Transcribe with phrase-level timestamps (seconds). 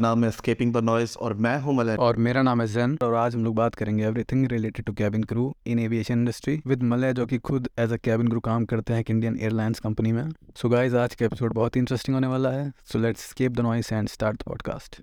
[0.00, 3.14] नाम है escaping the noise और मैं हूँ मलय और मेरा नाम है जैन और
[3.14, 7.12] आज हम लोग बात करेंगे everything related to cabin crew in aviation industry with Malay
[7.12, 10.68] जो कि खुद एज अ कैबिन क्रू काम करते हैं इंडियन एयरलाइंस कंपनी में। सो
[10.68, 13.60] so गाइज़ आज का एपिसोड बहुत ही इंटरेस्टिंग होने वाला है। So let's escape the
[13.60, 15.02] noise and start the podcast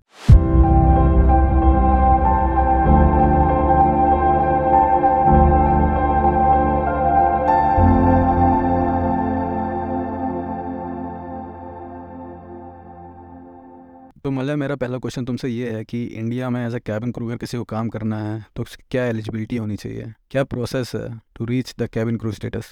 [14.26, 17.28] तो मतलब मेरा पहला क्वेश्चन तुमसे ये है कि इंडिया में एज अ कैबिन क्रू
[17.28, 20.14] अगर किसी को काम करना है तो क्या एलिजिबिलिटी होनी चाहिए?
[20.32, 22.72] क्या प्रोसेस है to reach the cabin crew status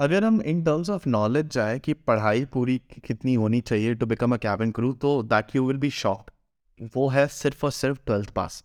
[0.00, 4.34] अगर हम इन टर्म्स ऑफ़ नॉलेज जाए कि पढ़ाई पूरी कितनी होनी चाहिए to become
[4.34, 6.30] a cabin crew तो that you will be shocked
[6.94, 8.64] वो है सिर्फ़ और सिर्फ़ ट्वेल्थ पास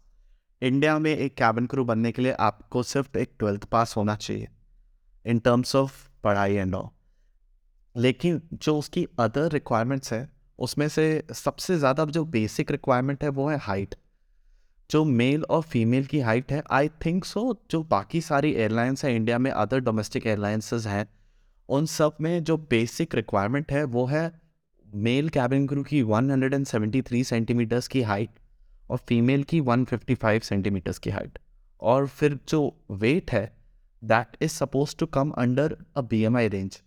[0.62, 4.48] इंडिया में एक कैबिन क्रू बनने के लिए आपको सिर्फ़ एक ट्वेल्थ पास होना चाहिए
[5.26, 6.90] इन टर्म्स ऑफ़ पढ़ाई एंड ऑल
[8.02, 13.50] लेकिन जो उसकी अदर रिक्वायरमेंट्स है उसमें से सबसे ज़्यादा जो बेसिक रिक्वायरमेंट है वो
[13.50, 13.96] है हाइट
[14.90, 19.16] जो मेल और फीमेल की हाइट है आई थिंक सो जो बाकी सारी एयरलाइंस हैं
[19.16, 21.10] इंडिया में अदर डोमेस्टिक एयरलाइंसेज हैं,
[21.70, 24.42] उन सब में जो बेसिक रिक्वायरमेंट है वो है
[24.96, 28.30] मेल कैबिन क्रू की 173 सेंटीमीटर्स की हाइट
[28.90, 31.40] और फीमेल की 155 सेंटीमीटर्स की हाइट
[31.82, 33.58] और फिर जो वेट है
[34.04, 36.82] that is suppose to come under a BMI range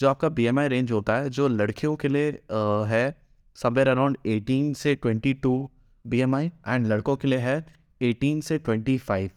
[0.00, 3.16] जो आपका बीएमआई रेंज होता है जो लड़कियों के लिए आ, है
[3.56, 5.66] समवेयर अराउंड 18 से 22
[6.04, 7.64] बीएमआई एंड लड़कों के लिए है
[8.02, 9.30] 18 से 25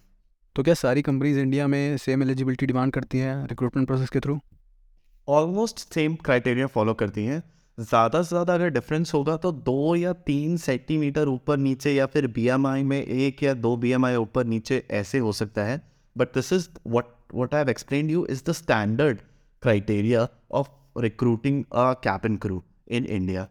[0.56, 4.40] तो क्या सारी कंपनीज़ इंडिया में सेम एलिजिबिलिटी डिमांड करती हैं रिक्रूटमेंट प्रोसेस के through
[5.28, 7.42] almost same criteria follow करती हैं.
[7.78, 12.28] ज़्यादा से ज़्यादा अगर डिफरेंस होगा तो दो या तीन सेंटीमीटर ऊपर नीचे या फिर
[12.28, 15.82] बीएमआई में एक या दो बीएमआई ऊपर नीचे ऐसे हो सकता है.
[16.16, 19.20] But this is what what I have explain you is the standard
[19.64, 23.48] criteria of recruiting a cabin crew in India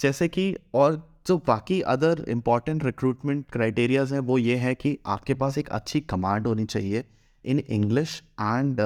[0.00, 5.34] जैसे कि और जो बाकी अदर इंपॉर्टेंट रिक्रूटमेंट क्राइटेरियाज हैं, वो ये है कि आपके
[5.34, 7.04] पास एक अच्छी कमांड होनी चाहिए
[7.44, 8.80] in English and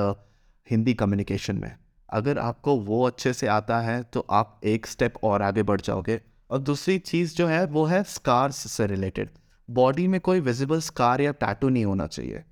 [0.68, 1.76] Hindi communication में।
[2.08, 6.20] अगर आपको वो अच्छे से आता है तो आप एक स्टेप और आगे बढ़ जाओगे।
[6.50, 9.30] और दूसरी चीज़ जो है, वो है स्कार्स से रिलेटेड
[9.68, 12.42] बॉडी में कोई विजिबल स्कार या टैटू नहीं होना चाहिए।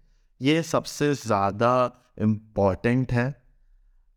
[0.41, 1.73] ये सबसे ज़्यादा
[2.21, 3.35] इंपॉर्टेंट है।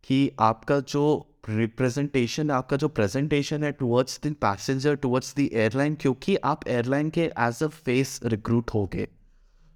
[0.04, 1.04] कि आपका जो
[1.48, 7.24] रिप्रेजेंटेशन आपका जो प्रेजेंटेशन है towards the passenger towards the airline क्योंकि आप एयरलाइन के
[7.40, 9.06] एज अ फेस रिक्रूट हो गए।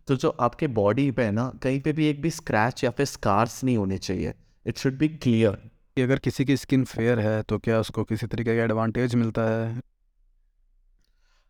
[0.08, 3.06] तो जो आपके बॉडी पे है ना कहीं पे भी एक भी स्क्रैच या फिर
[3.06, 4.34] स्कार्स नहीं होने चाहिए।
[4.66, 5.56] इट शुड बी क्लियर
[5.96, 9.42] कि अगर किसी की स्किन फेयर है तो क्या उसको किसी तरीके का एडवांटेज मिलता
[9.44, 9.80] है?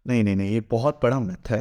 [0.07, 1.61] नहीं नहीं नहीं ये बहुत बड़ा मिथ है।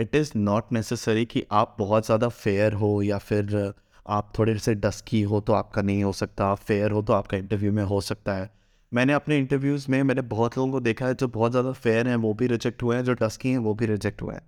[0.00, 3.72] इट इज़ नॉट नेसेसरी कि आप बहुत ज़्यादा फेयर हो या फिर uh,
[4.06, 7.72] आप थोड़े से डस्की हो तो आपका नहीं हो सकता फेयर हो तो आपका इंटरव्यू
[7.72, 8.50] में हो सकता है।
[8.92, 12.16] मैंने अपने इंटरव्यूज़ में, मैंने बहुत लोगों को देखा है जो बहुत ज़्यादा फेयर हैं,
[12.16, 14.42] वो भी रिजेक्ट हुए हैं, जो डस्की हैं, वो भी रिजेक्ट हुए हैं।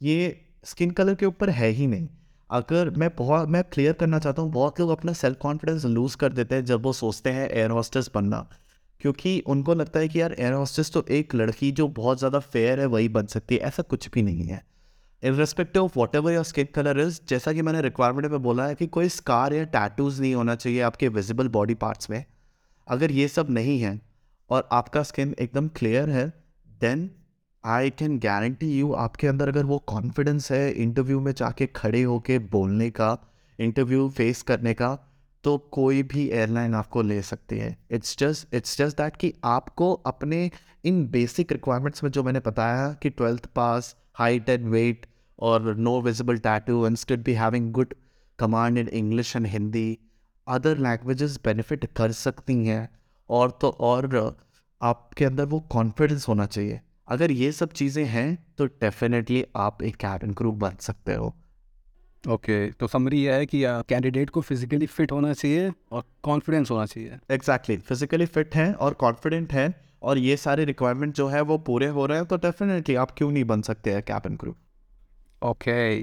[0.00, 2.08] ये स्किन कलर के ऊपर है ही नहीं।
[2.50, 6.32] अगर मैं बहुत, मैं क्लियर करना चाहता हूँ, बहुत लोग अपना सेल्फ कॉन्फिडेंस लूज़ कर
[6.32, 8.46] देते हैं जब वो सोचते हैं एयर हॉस्टेस बनना।
[9.00, 12.80] क्योंकि उनको लगता है कि यार एयर हॉस्टेस तो एक लड़की जो बहुत ज़्यादा फेयर
[12.80, 14.62] है, वही बन सकती है, ऐसा कुछ भी नहीं है।
[15.22, 18.74] In respective of whatever your skin colour is जैसा कि मैंने रिक्वायरमेंट में बोला है
[18.74, 22.24] कि कोई स्कार या टैटूज नहीं होना चाहिए आपके विजिबल बॉडी पार्ट्स में।
[22.88, 24.00] अगर ये सब नहीं है
[24.50, 26.26] और आपका स्किन एकदम क्लियर है
[26.80, 27.10] then
[27.64, 32.38] I can guarantee you आपके अंदर अगर वो कॉन्फिडेंस है इंटरव्यू में जाके खड़े होके
[32.38, 33.16] बोलने का
[33.58, 34.96] इंटरव्यू फेस करने का
[35.44, 39.92] तो कोई भी एयरलाइन आपको ले सकती है। It's just it's just that कि आपको
[39.92, 40.50] अपने
[40.84, 45.06] इन बेसिक रिक्वायरमेंट्स में जो मैंने बताया कि twelfth pass height and weight
[45.40, 47.94] or no visible tattoo, instead be having good
[48.38, 49.88] command in English and Hindi.
[50.46, 52.88] Other languages benefit कर सकती हैं
[53.30, 54.36] और तो और
[54.80, 59.96] आपके अंदर वो कॉन्फिडेंस होना चाहिए अगर ये सब चीज़ें हैं तो डेफिनेटली आप एक
[59.96, 61.26] कैबिन क्रू बन सकते हो
[62.24, 66.70] ओके okay, तो समरी यह है कि कैंडिडेट को फिजिकली फिट होना चाहिए और कॉन्फिडेंस
[66.70, 71.40] होना चाहिए एग्जैक्टली फिजिकली फिट हैं और कॉन्फिडेंट हैं और ये सारे रिक्वायरमेंट जो है
[71.42, 74.56] वो पूरे हो रहे हैं तो डेफिनेटली आप क्यों नहीं बन सकते हैं कैबिन क्रू
[75.42, 76.00] ओके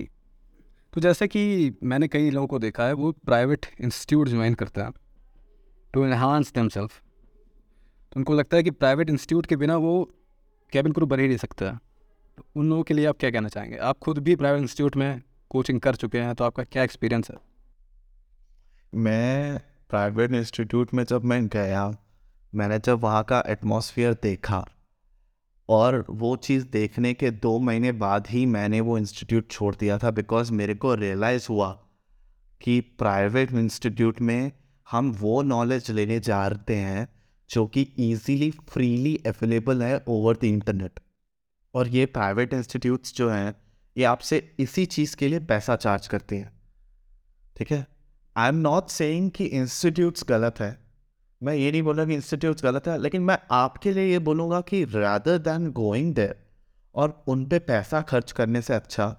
[0.93, 4.91] तो जैसे कि मैंने कई लोगों को देखा है, वो प्राइवेट इंस्टीट्यूट ज्वाइन करते हैं
[5.93, 7.01] टू इन्हांस दम सेल्फ
[8.11, 10.03] तो उनको लगता है कि प्राइवेट इंस्टीट्यूट के बिना वो
[10.73, 11.71] कैबिन क्रू बन ही नहीं सकता
[12.37, 13.77] तो उन लोगों के लिए आप क्या कहना चाहेंगे?
[13.77, 17.37] आप खुद भी प्राइवेट इंस्टीट्यूट में कोचिंग कर चुके हैं तो आपका क्या एक्सपीरियंस है?
[18.95, 21.91] मैं प्राइवेट इंस्टीट्यूट में जब मैं गया,
[22.53, 24.65] मैंने जब वहाँ का एटमॉस्फेयर देखा
[25.69, 30.11] और वो चीज़ देखने के दो महीने बाद ही मैंने वो इंस्टीट्यूट छोड़ दिया था
[30.11, 31.83] बिकॉज़ मेरे को रियलाइज़ हुआ
[32.61, 34.51] कि प्राइवेट इंस्टीट्यूट में
[34.91, 37.09] हम वो नॉलेज लेने जा रहे हैं
[37.49, 40.99] जो कि ईजीली फ्रीली अवेलेबल है ओवर द इंटरनेट
[41.75, 43.55] और ये प्राइवेट इंस्टीट्यूट्स जो हैं,
[43.97, 46.61] ये आपसे इसी चीज़ के लिए पैसा चार्ज करती हैं।
[47.57, 47.87] ठीक है?
[48.37, 50.86] आई एम नॉट सेइंग कि इंस्टीट्यूट्स गलत है।
[51.41, 54.61] मैं ये नहीं बोल रहा कि इंस्टीट्यूट्स गलत है, लेकिन मैं आपके लिए ये बोलूँगा
[54.61, 56.35] कि रादर दैन गोइंग देर
[56.95, 59.15] और उन पे पैसा खर्च करने से अच्छा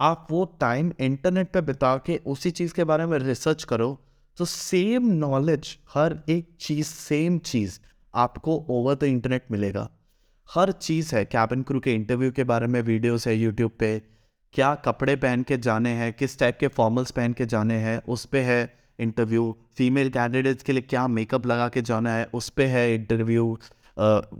[0.00, 3.98] आप वो टाइम इंटरनेट पे बिता के उसी चीज़ के बारे में रिसर्च करो
[4.38, 7.78] तो सेम नॉलेज हर एक चीज़ सेम चीज़
[8.14, 9.88] आपको ओवर द इंटरनेट मिलेगा।
[10.48, 13.98] हर चीज़ है कैबिन क्रू के इंटरव्यू के बारे में वीडियोस है यूट्यूब पे,
[14.54, 18.24] क्या कपड़े पहन के जाने हैं, किस टाइप के फॉर्मल्स पहन के जाने हैं, उस
[18.24, 22.62] पर है इंटरव्यू फीमेल कैंडिडेट्स के लिए क्या मेकअप लगा के जाना है, उस पर
[22.64, 23.58] है इंटरव्यू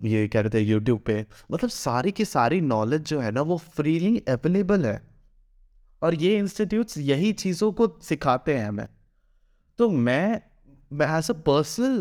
[0.05, 3.57] ये कह रहे थे यूट्यूब पे। मतलब सारी की सारी नॉलेज जो है ना, वो
[3.57, 5.01] फ्रीली अवेलेबल है।
[6.03, 8.87] और ये इंस्टीट्यूट्स यही चीज़ों को सिखाते हैं हमें।
[9.79, 10.41] तो मैं
[10.91, 11.99] मैं एज अ पर्सनल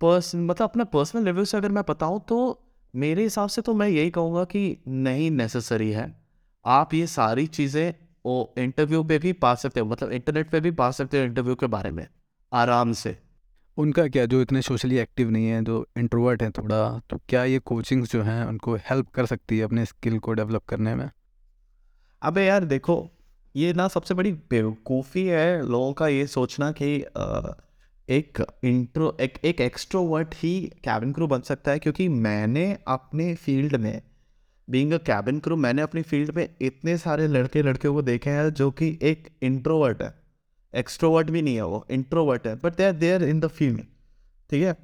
[0.00, 2.38] पर्सन मतलब अपना पर्सनल लेवल से अगर मैं बताऊँ तो
[2.94, 6.14] मेरे हिसाब से तो मैं यही कहूँगा कि नहीं नेसेसरी है।
[6.64, 7.94] आप ये सारी चीज़ें
[8.26, 11.54] वो इंटरव्यू पे भी पा सकते हो मतलब इंटरनेट पे भी पा सकते हो इंटरव्यू
[11.54, 12.06] के बारे में
[12.52, 13.16] आराम से।
[13.78, 16.78] उनका क्या जो इतने सोशली एक्टिव नहीं है जो इंट्रोवर्ट हैं थोड़ा
[17.10, 20.64] तो क्या ये कोचिंग्स जो हैं उनको हेल्प कर सकती है अपने स्किल को डेवलप
[20.64, 21.10] करने में?
[22.22, 22.96] अबे यार देखो
[23.56, 26.94] ये ना सबसे बड़ी बेवकूफ़ी है लोगों का ये सोचना कि
[28.08, 33.76] एक इंट्रो एक एक एक्स्ट्रोवर्ट ही कैबिन क्रू बन सकता है क्योंकि मैंने अपने फ़ील्ड
[33.76, 34.02] में
[34.68, 38.48] बीइंग अ कैबिन क्रू मैंने अपनी फ़ील्ड में इतने सारे लड़के लड़कियों को देखे हैं
[38.50, 40.14] जो कि एक इंट्रोवर्ट है।
[40.74, 43.80] एक्स्ट्रोवर्ट भी नहीं है वो इंट्रोवर्ट है but they are there in the field
[44.50, 44.76] ठीक है?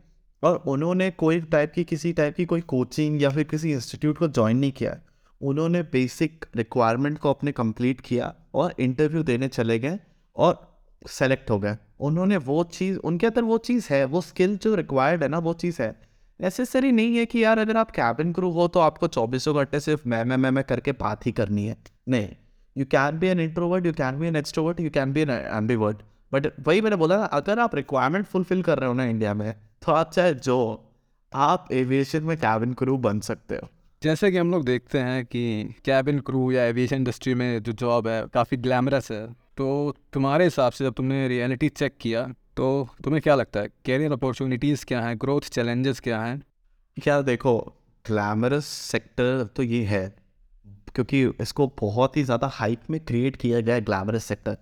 [0.43, 4.29] और उन्होंने कोई टाइप की, किसी टाइप की कोई कोचिंग या फिर किसी इंस्टीट्यूट को
[4.29, 4.97] ज्वाइन नहीं किया
[5.41, 9.99] उन्होंने बेसिक रिक्वायरमेंट को अपने कंप्लीट किया और इंटरव्यू देने चले गए
[10.37, 14.75] और सेलेक्ट हो गए। उन्होंने वो चीज़, उनके अंदर वो चीज़ है, वो स्किल जो
[14.75, 16.12] रिक्वायर्ड है ना, वो चीज़ है।
[16.43, 20.09] नेसेसरी नहीं है कि यार अगर आप कैबिन क्रू हो तो आपको चौबीसों घंटे सिर्फ़
[20.09, 21.77] मैं मैं मैं मैं करके बात ही करनी है।
[22.09, 22.29] नहीं
[22.77, 25.99] you can be an introvert you can be an extrovert you can be an ambivert
[26.33, 29.55] but वही मैंने बोला ना, अगर आप रिक्वायरमेंट फुलफिल कर रहे हो ना इंडिया में
[29.87, 30.91] तो आप चाहे जो,
[31.33, 33.69] आप एविएशन में कैबिन क्रू बन सकते हो।
[34.03, 38.09] जैसे कि हम लोग देखते हैं कि कैबिन क्रू या एविएशन इंडस्ट्री में जो जॉब
[38.09, 42.27] है, काफ़ी ग्लैमरस है। तो तुम्हारे हिसाब से जब तुमने रियलिटी चेक किया
[42.57, 46.43] तो तुम्हें क्या लगता है कैरियर अपॉर्चुनिटीज़ क्या हैं ग्रोथ चैलेंजेस क्या हैं?
[46.97, 47.59] क्या देखो
[48.05, 50.09] ग्लैमरस सेक्टर तो ये है,
[50.95, 54.57] क्योंकि इसको बहुत ही ज़्यादा हाइप में क्रिएट किया गया है ग्लैमरस सेक्टर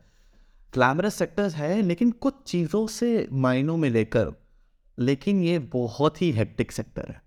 [0.72, 4.32] ग्लैमरस सेक्टर्स है, लेकिन कुछ चीज़ों से मायनों में लेकर,
[4.98, 7.20] लेकिन ये बहुत ही हेक्टिक सेक्टर है।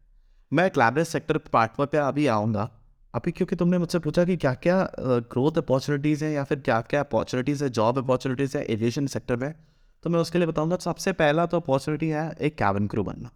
[0.52, 2.70] मैं ग्लैमरस सेक्टर पार्ट पे अभी आऊँगा।
[3.14, 7.00] अभी क्योंकि तुमने मुझसे पूछा कि क्या क्या ग्रोथ अपॉर्चुनिटीज़ हैं या फिर क्या क्या
[7.00, 9.54] अपॉर्चुनिटीज़ है जॉब अपॉर्चुनिटीज़ है एविएशन सेक्टर में।
[10.04, 13.30] तो मैं उसके लिए बताऊँगा, सबसे पहला तो अपॉर्चुनिटी है एक कैबिन क्रू बनना।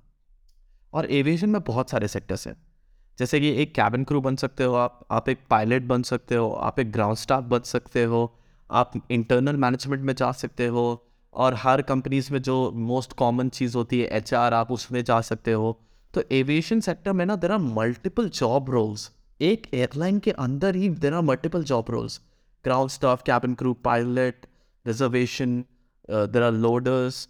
[0.93, 2.55] और एविएशन में बहुत सारे सेक्टर्स हैं।
[3.19, 6.49] जैसे कि एक कैबिन क्रू बन सकते हो आप आप एक पायलट बन सकते हो,
[6.49, 11.03] आप एक ग्राउंड स्टाफ बन सकते हो, आप इंटरनल मैनेजमेंट में जा सकते हो,
[11.33, 15.51] और हर कंपनीज़ में जो मोस्ट कॉमन चीज़ होती है एचआर आप उसमें जा सकते
[15.51, 15.79] हो।
[16.13, 19.11] तो एविएशन सेक्टर में ना there are multiple job roles
[19.41, 22.19] एक एयरलाइन के अंदर ही there are multiple job roles
[22.63, 24.45] ground staff cabin crew pilot
[24.85, 25.63] reservation
[26.09, 27.27] there are loaders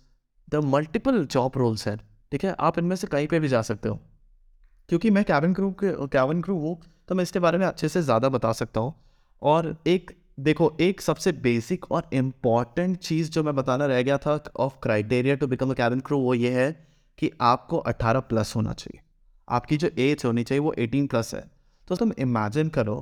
[0.47, 1.97] the multiple job roles हैं,
[2.31, 2.55] ठीक है?
[2.59, 3.99] आप इनमें से कहीं पे भी जा सकते हो।
[4.89, 6.77] क्योंकि मैं कैबिन क्रू के कैबिन क्रू हूँ
[7.09, 8.93] तो मैं इसके बारे में अच्छे से ज़्यादा बता सकता हूँ।
[9.41, 14.39] और एक, देखो, एक सबसे बेसिक और इंपॉर्टेंट चीज़ जो मैं बताना रह गया था
[14.57, 16.71] of criteria to become a cabin crew वो ये है
[17.19, 19.01] कि आपको 18 प्लस होना चाहिए।
[19.47, 21.43] आपकी जो एज होनी चाहिए, वो 18 प्लस है।
[21.87, 22.95] तो तुम इमेजिन करो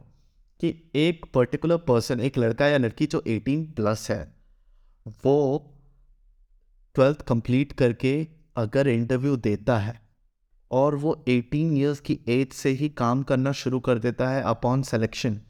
[0.59, 4.21] कि एक पर्टिकुलर पर्सन एक लड़का या लड़की जो 18 प्लस है,
[5.25, 5.71] वो
[6.95, 10.01] ट्वेल्थ कंप्लीट करके अगर इंटरव्यू देता है
[10.71, 14.81] और वो 18 इयर्स की एज से ही काम करना शुरू कर देता है अपॉन
[14.81, 15.41] सेलेक्शन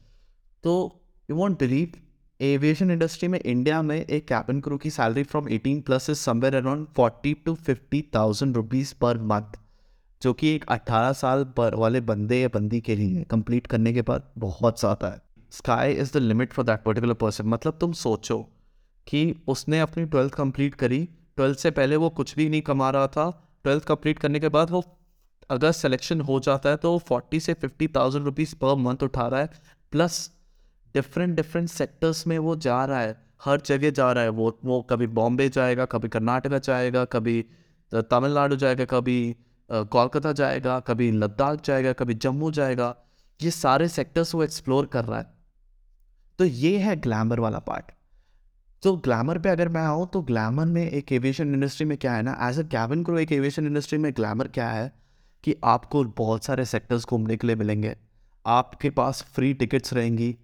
[0.64, 1.00] तो
[1.30, 1.92] you won't believe
[2.40, 6.54] aviation industry में इंडिया में एक कैबिन क्रू की salary from 18 plus is somewhere
[6.54, 9.58] around 40 to 50 thousand rupees per month
[10.22, 14.02] जो कि एक 18 साल पर वाले बंदे या बंदी के लिए कंप्लीट करने के
[14.02, 18.38] बाद बहुत ज़्यादा है। Sky is the limit for that particular person मतलब तुम सोचो
[19.06, 23.06] कि उसने अपनी ट्वेल्थ कंप्लीट करी ट्वेल्थ से पहले वो कुछ भी नहीं कमा रहा
[23.08, 23.30] था।
[23.64, 24.84] ट्वेल्थ कंप्लीट करने के बाद वो
[25.50, 29.26] अगर सिलेक्शन हो जाता है तो वो फोर्टी से fifty thousand rupees per month उठा
[29.28, 29.50] रहा है।
[29.92, 30.30] प्लस
[30.94, 34.80] डिफरेंट डिफरेंट सेक्टर्स में वो जा रहा है। हर जगह जा रहा है। वो वो
[34.82, 37.44] कभी बॉम्बे जाएगा, कभी कर्नाटका जाएगा, कभी
[37.92, 39.36] तमिलनाडु जाएगा, कभी
[39.70, 42.94] कोलकाता जाएगा, कभी लद्दाख जाएगा, कभी जम्मू जाएगा।
[43.40, 45.34] ये सारे सेक्टर्स वो एक्सप्लोर कर रहा है।
[46.38, 47.92] तो ये है ग्लैमर वाला पार्ट
[48.82, 52.22] तो ग्लैमर पे अगर मैं आऊँ तो ग्लैमर में एक एविएशन इंडस्ट्री में क्या है
[52.22, 54.92] ना एज अ कैबिन क्रू एक एविएशन इंडस्ट्री में ग्लैमर क्या है
[55.44, 57.96] कि आपको बहुत सारे सेक्टर्स घूमने के लिए मिलेंगे।
[58.46, 60.36] आपके पास फ्री टिकट्स रहेंगी।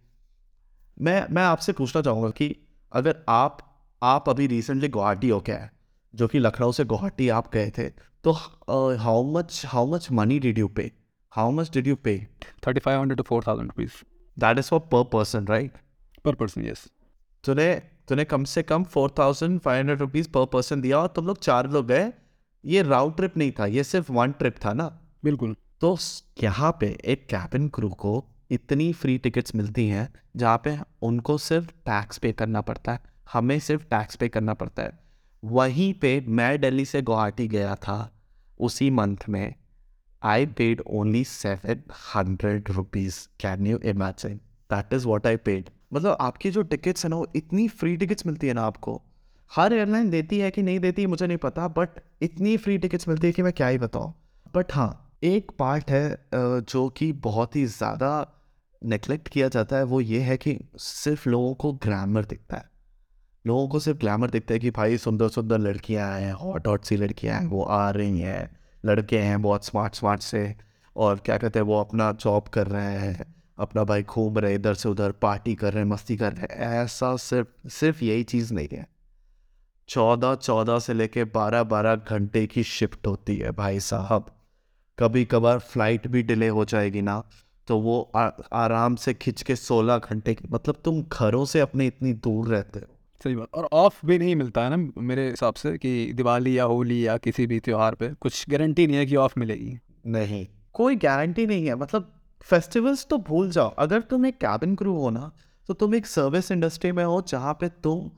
[1.01, 2.57] मैं मैं आपसे पूछना चाहूँगा कि
[2.93, 3.69] अगर आप
[4.03, 5.71] आप अभी रिसेंटली गुवाहाटी हो क्या है
[6.15, 7.89] जो कि लखनऊ से गुवाहाटी आप गए थे
[8.25, 8.33] तो
[8.97, 10.91] how much how much money did you pay
[11.33, 12.17] how much did you pay
[12.67, 13.93] thirty five hundred to four thousand rupees.
[14.39, 15.73] That is for per person right
[16.25, 16.87] per person yes
[17.45, 21.27] तूने तूने कम से कम four thousand five hundred rupees per person दिया और तुम
[21.27, 22.13] लोग चार लोग गए।
[22.65, 24.87] ये राउंड ट्रिप नहीं था ये सिर्फ़ वन ट्रिप था ना?
[25.25, 25.97] बिल्कुल। तो
[26.43, 31.71] यहाँ पे एक कैबिन क्रू को इतनी फ्री टिकट्स मिलती हैं जहाँ पे उनको सिर्फ़
[31.87, 33.01] टैक्स पे करना पड़ता है
[33.33, 34.99] हमें सिर्फ़ टैक्स पे करना पड़ता है।
[35.43, 37.97] वहीं पे मैं दिल्ली से गुवाहाटी गया था
[38.61, 39.55] उसी मंथ में
[40.23, 41.83] I paid only seven
[42.15, 44.37] hundred rupees can you imagine
[44.71, 48.27] that is what I paid मतलब आपकी जो टिकट्स है ना, वो इतनी फ्री टिकट्स
[48.27, 49.01] मिलती है ना आपको।
[49.51, 53.27] हर एयरलाइन देती है कि नहीं देती, मुझे नहीं पता बट इतनी फ्री टिकट्स मिलती
[53.27, 54.13] है कि मैं क्या ही बताऊँ।
[54.55, 58.11] बट हाँ एक पार्ट है जो कि बहुत ही ज़्यादा
[58.83, 62.71] नेगलेक्ट किया जाता है, वो ये है कि सिर्फ़ लोगों को ग्रामर दिखता है।
[63.45, 66.97] लोगों को सिर्फ़ ग्लैमर दिखता है कि भाई सुंदर सुंदर लड़कियाँ हैं हॉट हॉट सी
[66.97, 68.51] लड़कियाँ हैं, वो आ रही हैं,
[68.85, 70.55] लड़के हैं बहुत स्मार्ट स्मार्ट से,
[70.97, 74.75] और क्या कहते हैं, वो अपना जॉब कर रहे हैं। अपना भाई घूम रहे इधर
[74.75, 78.87] से उधर पार्टी कर रहे मस्ती कर रहे ऐसा सिर्फ़ सिर्फ़ यही चीज़ नहीं है।
[79.89, 84.27] चौदह चौदह से लेके बारह बारह घंटे की शिफ्ट होती है भाई साहब।
[84.99, 87.23] कभी कभार फ़्लाइट भी डिले हो जाएगी ना
[87.69, 91.87] तो वो आ, आराम से खिंच के सोलह घंटे की मतलब तुम घरों से अपने
[91.87, 92.87] इतनी दूर रहते हो।
[93.25, 96.65] सही बात। और ऑफ़ भी नहीं मिलता है ना मेरे हिसाब से कि दिवाली या
[96.65, 100.97] होली या किसी भी त्यौहार पे कुछ गारंटी नहीं है कि ऑफ़ मिलेगी। नहीं कोई
[100.97, 105.31] गारंटी नहीं है। मतलब फेस्टिवल्स तो भूल जाओ। अगर तुम एक कैबिन क्रू हो ना
[105.69, 108.11] तो तुम एक सर्विस इंडस्ट्री में हो जहाँ पे तुम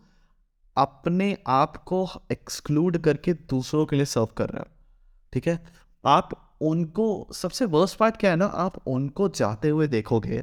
[0.76, 4.66] अपने आप को एक्सक्लूड करके दूसरों के लिए सर्व कर रहे हो।
[5.33, 5.59] ठीक है?
[6.04, 10.43] आप उनको, सबसे वर्स्ट पार्ट क्या है ना, आप उनको जाते हुए देखोगे,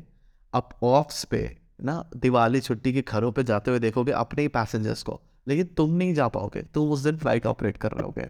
[0.53, 5.03] आप ऑफ्स पे, ना, दिवाली छुट्टी के घरों पे जाते हुए देखोगे अपने ही पैसेंजर्स
[5.03, 8.29] को, लेकिन तुम नहीं जा पाओगे, तुम उस दिन फ़्लाइट ऑपरेट कर रहे होगे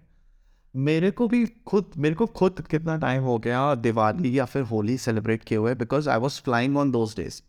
[0.75, 4.97] मेरे को भी खुद, मेरे को खुद कितना टाइम हो गया दिवाली या फिर होली
[4.97, 7.41] सेलिब्रेट किए हुए because I was flying on those days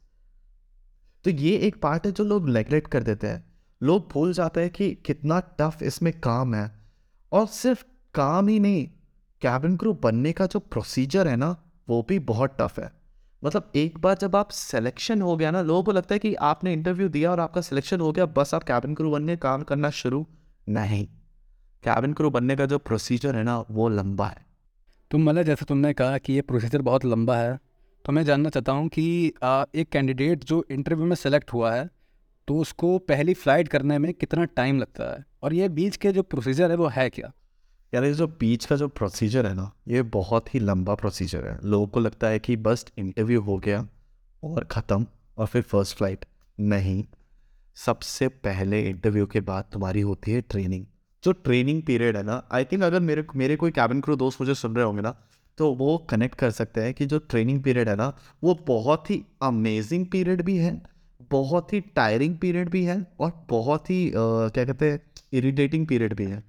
[1.25, 3.45] तो ये एक पार्ट है जो लोग नेगलेक्ट कर देते हैं।
[3.83, 6.81] लोग भूल जाते हैं कि कितना टफ इसमें काम है।
[7.33, 8.87] और सिर्फ़ काम ही नहीं
[9.43, 11.57] कैबिन क्रू बनने का जो प्रोसीजर है ना,
[11.89, 12.93] वो भी बहुत टफ है।
[13.45, 16.73] मतलब एक बार जब आप सिलेक्शन हो गया ना, लोगों को लगता है कि आपने
[16.73, 20.27] इंटरव्यू दिया और आपका सिलेक्शन हो गया, बस आप कैबिन क्रू बनने, काम करना शुरू
[20.69, 21.09] नहीं।
[21.85, 24.45] कैबिन क्रू बनने का जो प्रोसीजर है ना वो लंबा है।
[25.11, 27.59] तुम मतलब जैसे तुमने कहा कि ये प्रोसीजर बहुत लंबा है
[28.05, 29.05] तो मैं जानना चाहता हूँ कि
[29.75, 31.89] एक कैंडिडेट जो इंटरव्यू में सेलेक्ट हुआ है
[32.49, 35.25] तो उसको पहली फ़्लाइट करने में कितना टाइम लगता है?
[35.43, 37.33] और ये बीच के जो प्रोसीजर है वो है क्या?
[37.93, 41.59] यार ये जो बीच का जो प्रोसीजर है ना ये बहुत ही लंबा प्रोसीजर है।
[41.65, 43.87] लोगों को लगता है कि बस इंटरव्यू हो गया
[44.43, 45.07] और ख़त्म
[45.39, 46.25] और फिर फ़र्स्ट फ़्लाइट
[46.59, 47.05] नहीं।
[47.77, 50.87] सबसे पहले इंटरव्यू के बाद तुम्हारी होती है ट्रेनिंग
[51.25, 54.55] जो ट्रेनिंग पीरियड है ना आई थिंक अगर मेरे मेरे कोई कैबिन क्रू दोस्त मुझे
[54.55, 55.15] सुन रहे होंगे ना
[55.59, 59.23] तो वो कनेक्ट कर सकते हैं कि जो ट्रेनिंग पीरियड है ना वो बहुत ही
[59.43, 60.83] अमेजिंग पीरियड भी है
[61.31, 64.13] बहुत ही टायरिंग पीरियड भी है और बहुत ही आ,
[64.49, 65.01] क्या कहते हैं
[65.33, 66.43] इरिटेटिंग पीरियड भी है।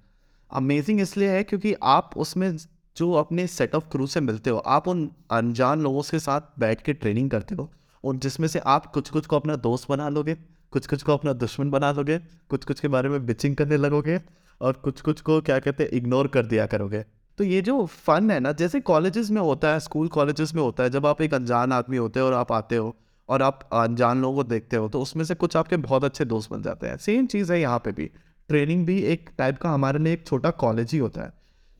[0.50, 2.56] अमेजिंग इसलिए है क्योंकि आप उसमें
[2.96, 6.82] जो अपने सेट ऑफ़ क्रू से मिलते हो आप उन अनजान लोगों के साथ बैठ
[6.82, 7.70] के ट्रेनिंग करते हो
[8.04, 10.34] और जिसमें से आप कुछ कुछ को अपना दोस्त बना लोगे
[10.72, 14.20] कुछ कुछ को अपना दुश्मन बना लोगे कुछ कुछ के बारे में बिचिंग करने लगोगे
[14.60, 17.04] और कुछ कुछ को क्या कहते हैं इग्नोर कर दिया करोगे।
[17.38, 20.82] तो ये जो फन है ना, जैसे कॉलेजेस में होता है स्कूल कॉलेजेस में होता
[20.82, 22.94] है, जब आप एक अनजान आदमी होते हो और आप आते हो
[23.28, 26.50] और आप अनजान लोगों को देखते हो तो उसमें से कुछ आपके बहुत अच्छे दोस्त
[26.50, 28.10] बन जाते हैं। सेम चीज़ है यहाँ पे भी।
[28.48, 31.32] ट्रेनिंग भी एक टाइप का हमारे लिए एक छोटा कॉलेज ही होता है।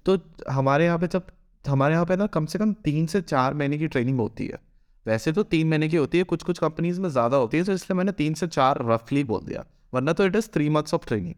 [0.07, 0.19] तो
[0.51, 1.27] हमारे यहाँ पे जब,
[1.65, 4.59] हमारे यहाँ पे ना कम से कम तीन से चार महीने की ट्रेनिंग होती है।
[5.07, 7.73] वैसे तो तीन महीने की होती है, कुछ कुछ कंपनीज़ में ज़्यादा होती है तो
[7.73, 9.65] इसलिए मैंने तीन से चार रफली बोल दिया।
[9.95, 11.35] वरना तो it is three months of training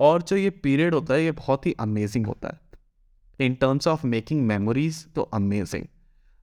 [0.00, 2.60] और जो ये पीरियड होता है, ये बहुत ही अमेजिंग होता है।
[3.40, 5.84] In terms of making memories तो अमेजिंग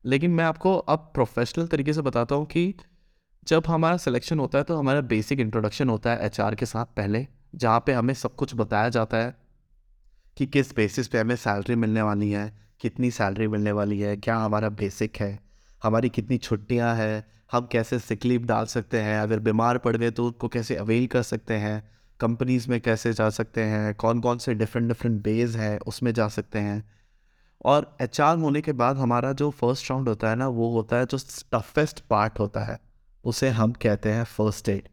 [0.06, 2.74] लेकिन मैं आपको अब प्रोफेशनल तरीके से बताता हूँ कि
[3.48, 7.26] जब हमारा सिलेक्शन होता है तो हमारा बेसिक इंट्रोडक्शन होता है एचआर के साथ पहले,
[7.56, 9.36] जहाँ पे हमें सब कुछ बताया जाता है
[10.38, 14.36] कि किस बेसिस पे हमें सैलरी मिलने वाली है, कितनी सैलरी मिलने वाली है, क्या
[14.38, 15.40] हमारा बेसिक है,
[15.82, 20.12] हमारी कितनी छुट्टियाँ हैं, हम कैसे सिक लीव डाल सकते हैं, अगर बीमार पड़ गए
[20.12, 21.82] तो उसको कैसे अवेल कर सकते हैं।
[22.24, 26.28] कंपनीज़ में कैसे जा सकते हैं कौन कौन से डिफरेंट डिफरेंट बेज हैं, उसमें जा
[26.30, 26.84] सकते हैं।
[27.66, 31.06] और एचआर होने के बाद हमारा जो फ़र्स्ट राउंड होता है ना, वो होता है
[31.06, 31.18] जो
[31.54, 32.80] टफेस्ट पार्ट होता है,
[33.26, 34.88] उसे हम कहते हैं फ़र्स्ट एड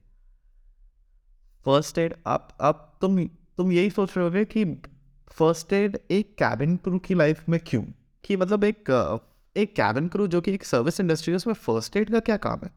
[1.65, 3.25] फ़र्स्ट एड आप अब तुम
[3.57, 4.65] तुम यही सोच रहे होगे कि
[5.29, 7.83] फ़र्स्ट एड एक कैबिन क्रू की लाइफ में क्यों?
[8.25, 8.91] कि मतलब एक
[9.57, 12.61] एक कैबिन क्रू जो कि एक सर्विस इंडस्ट्री है, उसमें फ़र्स्ट एड का क्या काम
[12.65, 12.71] है?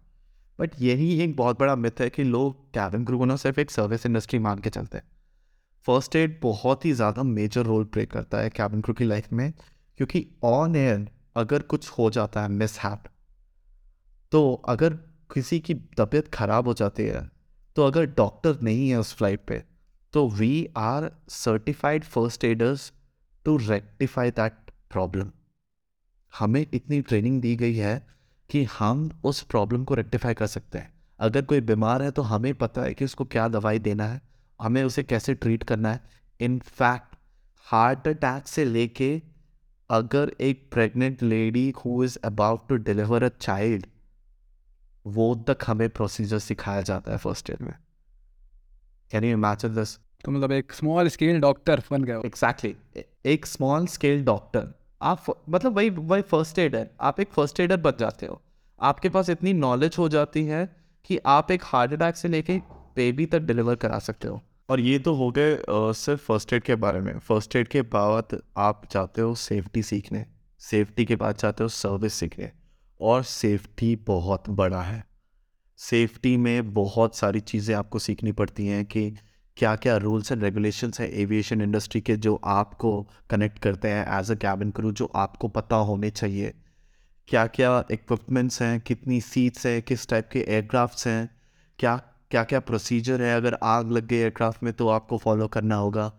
[0.59, 3.71] बट यही एक बहुत बड़ा मिथ है कि लोग कैबिन क्रू को ना सिर्फ़ एक
[3.71, 5.05] सर्विस इंडस्ट्री मान के चलते हैं।
[5.87, 9.53] फ़र्स्ट एड बहुत ही ज़्यादा मेजर रोल प्ले करता है कैबिन क्रू की लाइफ में,
[9.99, 12.79] क्योंकि ऑन एयर अगर कुछ हो जाता है मिस
[14.31, 14.93] तो अगर
[15.33, 17.29] किसी की तबीयत ख़राब हो जाती है
[17.75, 19.63] तो अगर डॉक्टर नहीं है उस फ़्लाइट पे
[20.13, 22.91] तो we are certified first aiders
[23.45, 24.53] to rectify that
[24.89, 25.31] problem
[26.33, 27.95] हमें इतनी ट्रेनिंग दी गई है
[28.49, 32.53] कि हम उस प्रॉब्लम को रेक्टिफाई कर सकते हैं। अगर कोई बीमार है तो हमें
[32.55, 34.21] पता है कि उसको क्या दवाई देना है
[34.59, 36.01] हमें उसे कैसे ट्रीट करना है।
[36.39, 37.15] इनफैक्ट
[37.67, 39.21] हार्ट अटैक से लेके
[39.89, 43.85] अगर एक pregnant lady who is about to deliver a child
[45.05, 47.73] वो तक हमें प्रोसीजर सिखाया जाता है फ़र्स्ट ईयर में।
[49.11, 52.75] कैन यू इमेजिन दिस तो मतलब एक स्मॉल स्केल डॉक्टर बन गए एग्जैक्टली
[53.25, 54.73] एक स्मॉल स्केल डॉक्टर
[55.03, 58.41] आप मतलब वही वही फ़र्स्ट एड है आप एक फ़र्स्ट एडर बन जाते हो।
[58.79, 60.65] आपके पास इतनी नॉलेज हो जाती है
[61.05, 62.57] कि आप एक हार्ट अटैक से लेके
[62.95, 66.75] बेबी तक डिलीवर करा सकते हो। और ये तो हो गए सिर्फ़ फ़र्स्ट एड के
[66.75, 70.25] बारे में। फ़र्स्ट एड के बाद आप जाते हो सेफ्टी सीखने।
[70.61, 72.51] सेफ्टी के बाद जाते हो सर्विस सीखने।
[72.99, 75.03] और सेफ्टी बहुत बड़ा है।
[75.79, 79.09] सेफ्टी में बहुत सारी चीज़ें आपको सीखनी पड़ती हैं कि
[79.57, 82.91] क्या क्या रूल्स एंड रेगुलेशंस हैं एविएशन इंडस्ट्री के जो आपको
[83.29, 86.53] कनेक्ट करते हैं एज अ कैबिन क्रू जो आपको पता होने चाहिए?
[87.27, 88.79] क्या क्या इक्विपमेंट्स हैं?
[88.81, 89.81] कितनी सीट्स हैं?
[89.81, 91.29] किस टाइप के एयरक्राफ्ट्स हैं?
[91.79, 91.95] क्या
[92.31, 93.35] क्या क्या प्रोसीजर है?
[93.35, 96.11] अगर आग लग गई एयरक्राफ्ट में तो आपको फॉलो करना होगा।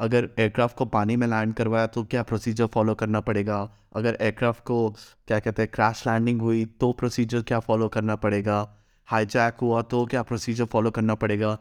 [0.00, 3.62] अगर एयरक्राफ्ट को पानी में लैंड करवाया तो क्या प्रोसीजर फॉलो करना पड़ेगा?
[3.96, 4.90] अगर एयरक्राफ्ट को,
[5.28, 8.62] क्या कहते हैं क्रैश लैंडिंग हुई तो प्रोसीजर क्या फॉलो करना पड़ेगा?
[9.08, 11.58] हाईजैक हुआ तो क्या प्रोसीजर फॉलो करना पड़ेगा?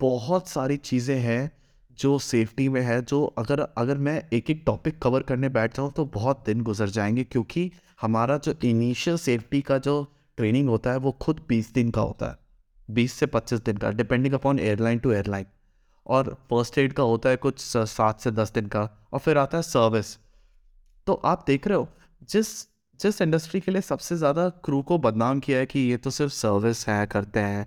[0.00, 1.50] बहुत सारी चीज़ें हैं
[1.98, 5.92] जो सेफ्टी में है, जो अगर अगर मैं एक एक टॉपिक कवर करने बैठ जाऊँ
[5.92, 7.70] तो बहुत दिन गुजर जाएँगे क्योंकि
[8.00, 10.02] हमारा जो इनिशियल सेफ्टी का जो
[10.38, 12.36] ट्रेनिंग होता है वो खुद बीस दिन का होता है।
[12.88, 15.46] बीस से पच्चीस दिन का depending upon airline to airline
[16.06, 19.56] और फ़र्स्ट एड का होता है कुछ सात से दस दिन का और फिर आता
[19.58, 20.16] है सर्विस
[21.06, 21.88] तो आप देख रहे हो,
[22.28, 22.48] जिस
[23.00, 26.32] जिस इंडस्ट्री के लिए सबसे ज़्यादा क्रू को बदनाम किया है कि ये तो सिर्फ़
[26.32, 27.66] सर्विस है, करते हैं,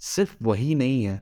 [0.00, 1.20] सिर्फ़ वही नहीं है।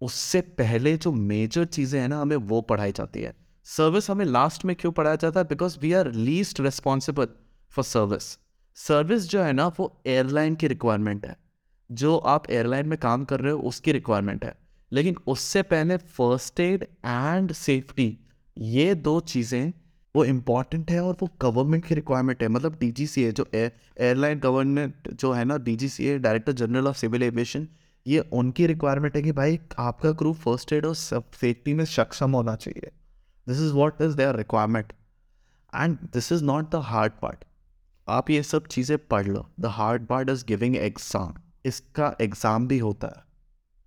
[0.00, 3.34] उससे पहले जो मेजर चीज़ें हैं ना, हमें वो पढ़ाई जाती है।
[3.64, 5.46] सर्विस हमें लास्ट में क्यों पढ़ाया जाता है?
[5.46, 7.28] Because we are least responsible
[7.70, 8.38] for service
[8.76, 11.36] service जो है ना, वो एयरलाइन की रिक्वायरमेंट है।
[11.92, 14.54] जो आप एयरलाइन में काम कर रहे हो, उसकी रिक्वायरमेंट है।
[14.92, 18.18] लेकिन उससे पहले फ़र्स्ट एड एंड सेफ्टी
[18.58, 19.72] ये दो चीज़ें,
[20.16, 25.32] वो इंपॉर्टेंट है और वो गवर्नमेंट की रिक्वायरमेंट है। मतलब डी जी एयरलाइन गवर्नमेंट जो
[25.32, 27.68] है ना D G C A director general of civil aviation
[28.06, 32.54] ये उनकी रिक्वायरमेंट है कि भाई आपका क्रू फ़र्स्ट एड और सेफ्टी में सक्षम होना
[32.56, 32.90] चाहिए।
[33.46, 34.92] This is what is their requirement
[35.72, 37.44] and this is not the hard part
[38.08, 41.34] आप ये सब चीज़ें पढ़ लो। The hard part is giving exam
[41.66, 43.28] इसका एग्ज़ाम भी होता है।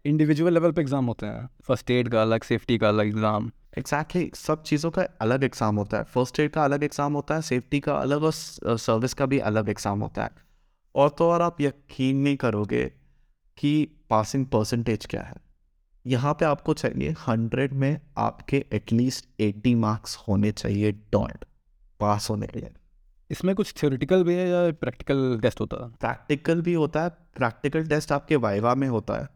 [0.05, 4.21] इंडिविजुअल लेवल पे एग्ज़ाम होते हैं। फ़र्स्ट एड का अलग सेफ्टी का अलग एग्ज़ाम एग्जैक्टली
[4.21, 7.41] exactly, सब चीज़ों का अलग एग्ज़ाम होता है। फ़र्स्ट एड का अलग एग्ज़ाम होता है।
[7.41, 10.29] सेफ्टी का अलग और सर्विस का भी अलग एग्ज़ाम होता है।
[10.95, 12.91] और तो और आप यकीन नहीं करोगे
[13.57, 15.35] कि पासिंग परसेंटेज क्या है?
[16.05, 21.45] यहाँ पे आपको चाहिए हंड्रेड में आपके एटलीस्ट एट्टी मार्क्स होने चाहिए डॉट
[21.99, 22.71] पास होने के लिए।
[23.29, 25.89] इसमें कुछ थ्योरेटिकल भी है या प्रैक्टिकल टेस्ट होता है?
[25.91, 29.27] प्रैक्टिकल भी होता है प्रैक्टिकल टेस्ट आपके वाइवा में होता है।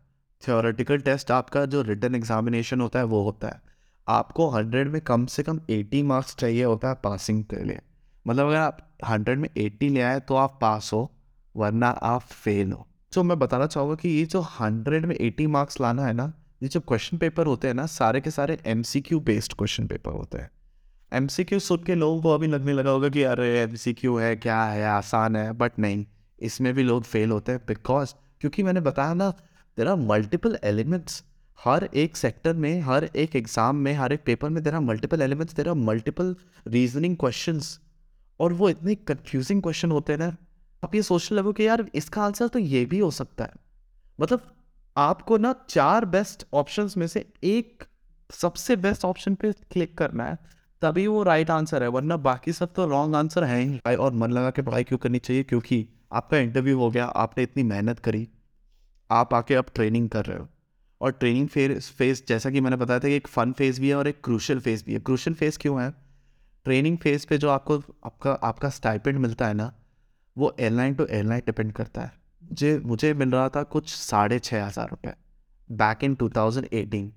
[0.44, 3.62] थ्योरेटिकल टेस्ट आपका जो रिटर्न एग्जामिनेशन होता है वो होता है।
[4.08, 7.80] आपको हंड्रेड में कम से कम एटी मार्क्स चाहिए होता है पासिंग के लिए।
[8.28, 8.78] मतलब अगर आप
[9.08, 11.12] हंड्रेड में एट्टी ले आए तो आप पास हो
[11.56, 15.80] वरना आप फेल हो। तो मैं बताना चाहूँगा कि ये जो हंड्रेड में एटी मार्क्स
[15.82, 16.32] लाना है ना,
[16.64, 19.88] ये जो क्वेश्चन पेपर होते हैं ना, सारे के सारे M C Q based question
[19.88, 20.50] paper होते हैं।
[21.12, 23.94] एम सी क्यू सुन के लोगों को अभी लगने लगा होगा कि अरे एम सी
[23.94, 26.06] क्यू है, क्या है, आसान है बट नहीं,
[26.40, 29.30] इसमें भी लोग फेल होते हैं बिकॉज़ क्योंकि मैंने बताया ना
[29.78, 31.24] देर आर मल्टीपल एलिमेंट्स
[31.60, 35.22] हर एक सेक्टर में, हर एक एग्ज़ाम में, हर एक पेपर में there are multiple
[35.22, 36.36] elements there are multiple
[36.68, 37.62] reasoning question
[38.40, 40.36] और वो इतने कन्फ्यूजिंग क्वेश्चन होते हैं ना
[40.84, 43.54] आप ये सोचने लगो कि यार इसका आंसर तो ये भी हो सकता है।
[44.20, 44.42] मतलब
[44.98, 47.84] आपको ना चार बेस्ट ऑप्शंस में से एक
[48.32, 50.38] सबसे बेस्ट ऑप्शन पे क्लिक करना है,
[50.82, 54.32] तभी वो राइट आंसर है, वरना बाकी सब तो रॉन्ग आंसर है ही। और मन
[54.32, 55.44] लगा के पढ़ाई क्यों करनी चाहिए?
[55.44, 58.28] क्योंकि आपका इंटरव्यू हो गया, आपने इतनी मेहनत करी,
[59.12, 60.48] आप आके अब ट्रेनिंग कर रहे हो।
[61.02, 63.96] और ट्रेनिंग फ़ेज़ फ़ेज़ जैसा कि मैंने बताया था कि एक फ़न फ़ेज़ भी है
[63.96, 65.90] और एक क्रूशल फ़ेज़ भी है। क्रूशल फ़ेज़ क्यों है?
[66.66, 69.72] ट्रेनिंग फ़ेज़ पे जो आपको, आपका आपका स्टाइपेंड मिलता है ना
[70.38, 74.66] वो एयरलाइन टू एयरलाइन डिपेंड करता है। मुझे मुझे मिल रहा था कुछ साढ़े छः
[74.66, 75.14] हज़ार रुपये
[75.70, 77.12] back in two thousand eighteen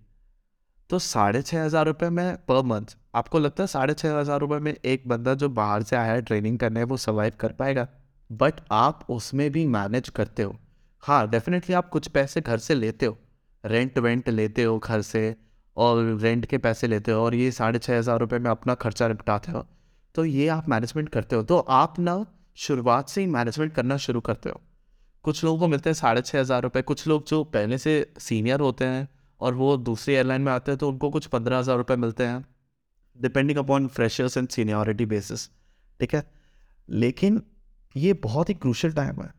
[0.90, 4.58] तो साढ़े छः हज़ार रुपये में पर मंथ आपको लगता है साढ़े छः हज़ार रुपये
[4.58, 7.86] में एक बंदा जो बाहर से आया है ट्रेनिंग करने, वो सर्वाइव कर पाएगा?
[8.30, 10.56] बट आप उसमें भी मैनेज करते हो।
[11.02, 13.16] हाँ डेफिनेटली आप कुछ पैसे घर से लेते हो।
[13.64, 15.36] रेंट वेंट लेते हो घर से,
[15.76, 19.08] और रेंट के पैसे लेते हो, और ये साढ़े छः हज़ार रुपये में अपना खर्चा
[19.08, 19.66] निपटाते हो।
[20.14, 22.24] तो ये आप मैनेजमेंट करते हो। तो आप ना
[22.60, 24.60] शुरुआत से ही मैनेजमेंट करना शुरू करते हो।
[25.24, 28.60] कुछ लोगों को मिलते हैं साढ़े छः हज़ार रुपये कुछ लोग जो पहले से सीनियर
[28.60, 29.08] होते हैं
[29.40, 32.44] और वो दूसरी एयरलाइन में आते हैं तो उनको कुछ पंद्रह हज़ार रुपये मिलते हैं
[33.16, 35.48] depending upon freshers and seniority basis
[36.00, 36.24] ठीक है?
[36.88, 37.42] लेकिन
[37.94, 39.30] ये बहुत ही क्रूशल टाइम है,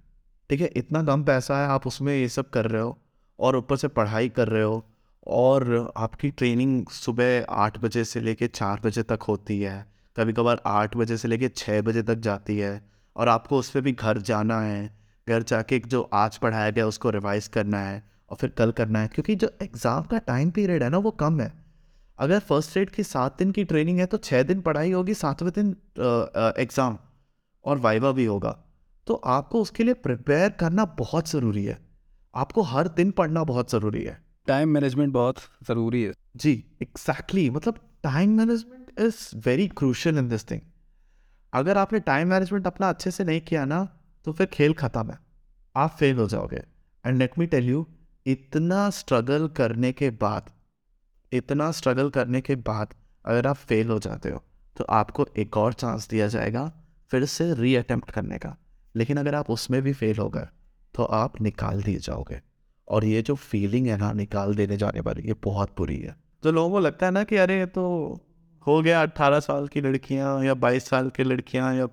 [0.49, 0.67] ठीक है?
[0.67, 2.97] इतना कम पैसा है, आप उसमें ये सब कर रहे हो
[3.39, 4.85] और ऊपर से पढ़ाई कर रहे हो
[5.27, 9.85] और आपकी ट्रेनिंग सुबह आठ बजे से लेके चार बजे तक होती है
[10.17, 12.79] कभी कभार आठ बजे से लेके छः बजे तक जाती है
[13.15, 14.89] और आपको उस पर भी घर जाना है
[15.27, 19.07] घर जाके जो आज पढ़ाया गया उसको रिवाइज करना है और फिर कल करना है
[19.07, 21.51] क्योंकि जो एग्ज़ाम का टाइम पीरियड है ना वो कम है।
[22.19, 25.51] अगर फ़र्स्ट एड की सात दिन की ट्रेनिंग है तो छः दिन पढ़ाई होगी सातवें
[25.53, 25.75] दिन
[26.59, 26.97] एग्ज़ाम
[27.65, 28.57] और वाइवा भी होगा।
[29.07, 31.77] तो आपको उसके लिए प्रिपेयर करना बहुत ज़रूरी है।
[32.33, 37.55] आपको हर दिन पढ़ना बहुत ज़रूरी है। टाइम मैनेजमेंट बहुत ज़रूरी है। जी एग्जैक्टली exactly,
[37.55, 40.61] मतलब time management is very crucial in this thing
[41.53, 43.83] अगर आपने टाइम मैनेजमेंट अपना अच्छे से नहीं किया ना
[44.25, 45.17] तो फिर खेल ख़त्म है।
[45.75, 46.61] आप फेल हो जाओगे।
[47.05, 47.85] And let me tell you
[48.25, 50.49] इतना स्ट्रगल करने के बाद,
[51.31, 52.93] इतना स्ट्रगल करने के बाद
[53.25, 54.43] अगर आप फेल हो जाते हो
[54.77, 56.71] तो आपको एक और चांस दिया जाएगा
[57.11, 58.55] फिर से री अटेम्प्ट करने का।
[58.95, 60.47] लेकिन अगर आप उसमें भी फेल हो गए
[60.95, 62.41] तो आप निकाल दिए जाओगे।
[62.87, 66.51] और ये जो फीलिंग है ना, निकाल देने जाने वाली ये बहुत बुरी है। तो
[66.51, 67.83] लोगों को लगता है ना कि अरे तो
[68.67, 71.87] हो गया अट्ठारह साल की लड़कियाँ या बाईस साल की लड़कियाँ या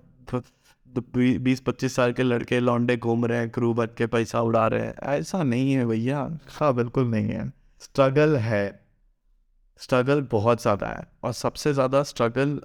[1.38, 4.86] बीस पच्चीस साल के लड़के लौंडे घूम रहे हैं क्रू बन के पैसा उड़ा रहे
[4.86, 7.48] हैं। ऐसा नहीं है भैया हाँ बिल्कुल नहीं है।
[7.82, 8.80] स्ट्रगल है।
[9.80, 12.60] स्ट्रगल बहुत ज़्यादा है और सबसे ज़्यादा स्ट्रगल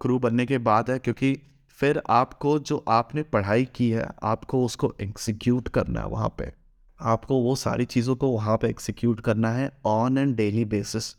[0.00, 1.36] क्रू बनने के बाद है क्योंकि
[1.78, 6.52] फिर आपको जो आपने पढ़ाई की है, आपको उसको एग्जीक्यूट करना है वहाँ पे।
[7.00, 11.14] आपको वो सारी चीज़ों को वहाँ पे एग्जीक्यूट करना है ऑन एंड डेली बेसिस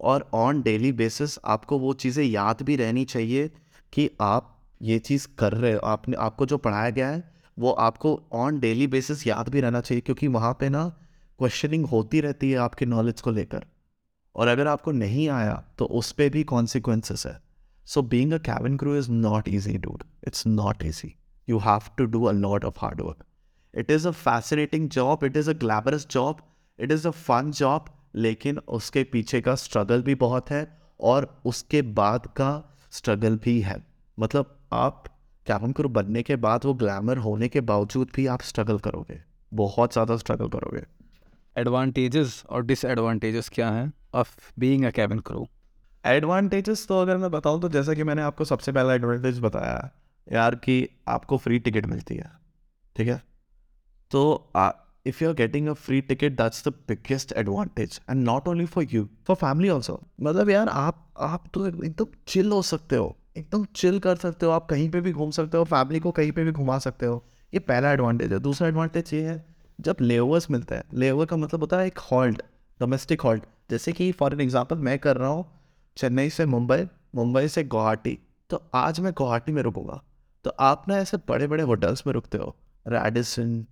[0.00, 3.50] और ऑन डेली बेसिस आपको वो चीज़ें याद भी रहनी चाहिए
[3.92, 7.22] कि आप ये चीज़ कर रहे हो। आपने, आपको जो पढ़ाया गया है,
[7.56, 10.88] वो आपको ऑन डेली बेसिस याद भी रहना चाहिए क्योंकि वहाँ पे ना
[11.40, 13.64] क्वेश्चनिंग होती रहती है आपके नॉलेज को लेकर।
[14.36, 17.38] और अगर आपको नहीं आया तो उस पर भी कॉन्सिक्वेंसेस है।
[17.86, 21.14] So being a cabin crew is not easy dude it's not easy
[21.48, 23.24] you have to do a lot of hard work
[23.74, 26.40] it is a fascinating job it is a glamorous job
[26.78, 31.82] it is a fun job लेकिन उसके पीछे का struggle भी बहुत है और उसके
[31.82, 33.84] बाद का स्ट्रगल भी है।
[34.18, 35.04] मतलब आप
[35.46, 39.20] कैबिन क्रू बनने के बाद वो ग्लैमर होने के बावजूद भी आप स्ट्रगल करोगे।
[39.52, 40.82] बहुत ज़्यादा स्ट्रगल करोगे।
[41.56, 45.48] एडवांटेजेस और डिसएडवांटेजेस क्या हैं of being a cabin crew
[46.06, 49.90] advantages तो अगर मैं बताऊँ तो जैसा कि मैंने आपको सबसे पहला एडवांटेज बताया
[50.32, 52.30] यार कि आपको फ्री टिकट मिलती है।
[52.96, 53.22] ठीक है?
[54.10, 54.87] तो if
[55.22, 59.08] you are getting a free ticket that's the biggest advantage and not only for you
[59.26, 63.98] for family also मतलब यार, आप आप तो एकदम चिल हो सकते हो। एकदम चिल
[63.98, 66.52] कर सकते हो। आप कहीं पे भी घूम सकते हो। फैमिली को कहीं पे भी
[66.52, 69.44] घुमा सकते हो। ये पहला एडवांटेज है। दूसरा एडवांटेज ये है,
[69.78, 72.42] जब लेवर्स मिलते हैं। लेवर का मतलब होता है एक हॉल्ट
[72.80, 75.44] डोमेस्टिक हॉल्ट जैसे कि फॉर एन एग्ज़ाम्पल मैं कर रहा हूँ
[75.96, 78.18] चेन्नई से मुंबई मुंबई से गुवाहाटी।
[78.50, 80.02] तो आज मैं गुवाहाटी में रुकूँगा।
[80.44, 82.54] तो आप ना ऐसे बड़े बड़े होटल्स में रुकते हो।
[82.86, 83.64] रेडिसन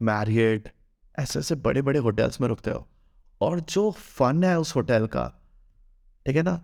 [0.00, 0.68] मैरियट
[1.18, 2.86] ऐसे ऐसे बड़े बड़े होटल्स में रुकते हो।
[3.40, 5.24] और जो फन है उस होटल का,
[6.26, 6.60] ठीक है ना?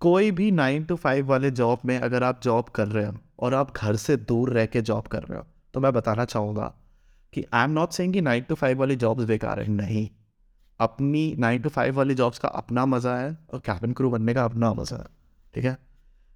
[0.00, 3.54] कोई भी नाइन टू फाइव वाले जॉब में अगर आप जॉब कर रहे हो और
[3.54, 6.66] आप घर से दूर रह के जॉब कर रहे हो तो मैं बताना चाहूँगा
[7.32, 10.08] कि आई एम नॉट सेइंग कि नाइन टू फाइव वाली जॉब्स बेकार है, नहीं।
[10.80, 14.44] अपनी नाइन टू फाइव वाली जॉब्स का अपना मज़ा है और कैबिन क्रू बनने का
[14.44, 15.04] अपना मज़ा है,
[15.54, 15.76] ठीक है?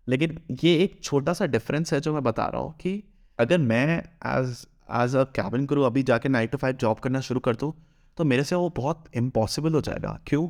[0.08, 3.02] लेकिन ये एक छोटा सा डिफरेंस है जो मैं बता रहा हूँ कि
[3.38, 7.40] अगर मैं एज एज अ कैबिन करो अभी जाके नाइन टू फाइव जॉब करना शुरू
[7.40, 7.72] कर दूँ
[8.18, 10.46] तो मेरे से वो बहुत इम्पॉसिबल हो जाएगा। क्यों?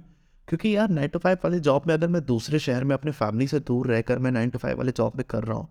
[0.48, 3.46] क्योंकि यार नाइन टू फाइव वाले जॉब में अगर मैं दूसरे शहर में अपने फैमिली
[3.46, 5.68] से दूर रहकर मैं नाइन टू फाइव वाले जॉब में कर रहा हूँ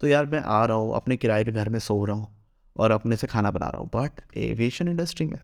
[0.00, 2.28] तो यार मैं आ रहा हूँ, अपने किराए के घर में सो रहा हूँ
[2.76, 5.38] और अपने से खाना बना रहा हूँ। बट एविएशन इंडस्ट्री में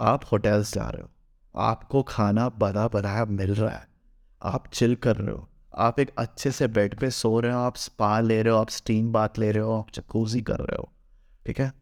[0.00, 1.08] आप होटल्स जा रहे हो,
[1.54, 3.86] आपको खाना बना बनाया मिल रहा है,
[4.42, 7.76] आप चिल कर रहे हो, आप एक अच्छे से बेड पे सो रहे हो, आप
[7.76, 10.92] स्पा ले रहे हो, आप स्टीम बात ले रहे हो, आप चकूजी कर रहे हो
[11.48, 11.72] ठीक है?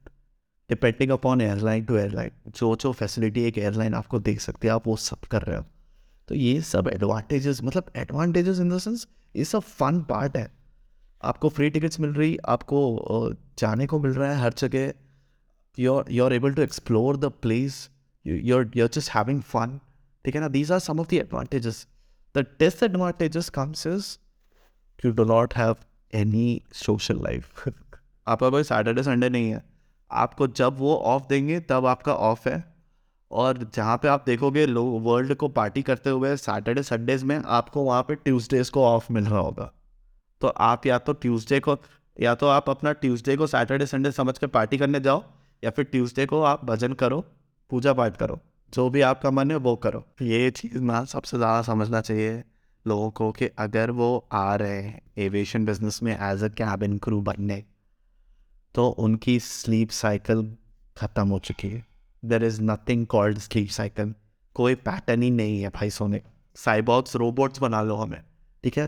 [0.68, 4.86] Depending upon airline to airline जो जो फैसिलिटी एक एयरलाइन आपको देख सकती है, आप
[4.86, 5.64] वो सब कर रहे हो।
[6.28, 10.52] तो ये सब एडवांटेजेस मतलब एडवांटेजेस इन द सेंस ये सब फन पार्ट है।
[11.22, 12.98] आपको फ्री टिकट्स मिल रही, आपको
[13.58, 14.92] जाने को मिल रहा है हर जगह।
[15.78, 17.90] You you are able to explore the place
[18.26, 19.68] you're you're just having fun,
[20.24, 20.48] ठीक है ना?
[20.48, 21.86] These are some of the advantages
[22.34, 24.18] the disadvantages comes is,
[25.04, 25.76] you do not have
[26.12, 27.68] any social life.
[28.26, 29.62] आपका कोई सैटरडे संडे नहीं है।
[30.10, 32.64] आपको जब वो ऑफ़ देंगे, तब आपका ऑफ़ है।
[33.30, 37.82] और जहाँ पे आप देखोगे, लोग वर्ल्ड को पार्टी करते हुए सैटरडे संडेज में आपको
[37.82, 39.70] वहाँ पे ट्यूसडेज को ऑफ़ मिल रहा होगा।
[40.40, 41.76] तो आप या तो ट्यूसडे को,
[42.16, 45.22] या तो आप अपना ट्यूसडे को सैटरडे संडे समझ कर पार्टी करने जाओ,
[45.62, 47.20] या फिर ट्यूसडे को आप भजन करो
[47.70, 48.38] पूजा पाठ करो,
[48.72, 52.42] जो भी आपका मन है वो करो। ये चीज़ ना सबसे ज़्यादा समझना चाहिए
[52.86, 57.20] लोगों को कि अगर वो आ रहे हैं एविएशन बिज़नेस में एज अ कैबिन क्रू
[57.20, 57.64] बनने
[58.76, 60.42] तो उनकी स्लीप साइकिल
[60.96, 61.84] ख़त्म हो चुकी है।
[62.22, 64.14] There is nothing called sleep cycle
[64.56, 66.22] कोई पैटर्न ही नहीं है भाई सोने।
[66.56, 68.22] साइबॉक्स रोबोट्स बना लो हमें,
[68.64, 68.86] ठीक है?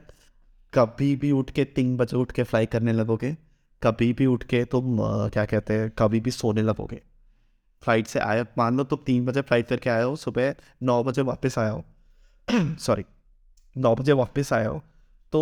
[0.73, 3.37] कभी भी उठ के तीन बजे उठ के फ्लाई करने लगोगे।
[3.83, 4.97] कभी भी उठ के तुम
[5.29, 7.01] क्या कहते हैं, कभी भी सोने लगोगे।
[7.83, 11.23] फ़्लाइट से आए, मान लो तुम तीन बजे फ़्लाइट करके आए हो, सुबह नौ बजे
[11.23, 11.85] वापस आया हो।
[12.79, 13.05] सॉरी
[13.77, 14.83] नौ बजे वापस आए हो
[15.33, 15.41] तो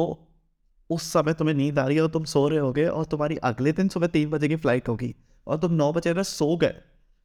[0.90, 3.72] उस समय तुम्हें नींद आ रही है और तुम सो रहे होगे और तुम्हारी अगले
[3.72, 5.14] दिन सुबह तीन बजे की फ़्लाइट होगी
[5.46, 6.74] और तुम नौ बजे अगर सो गए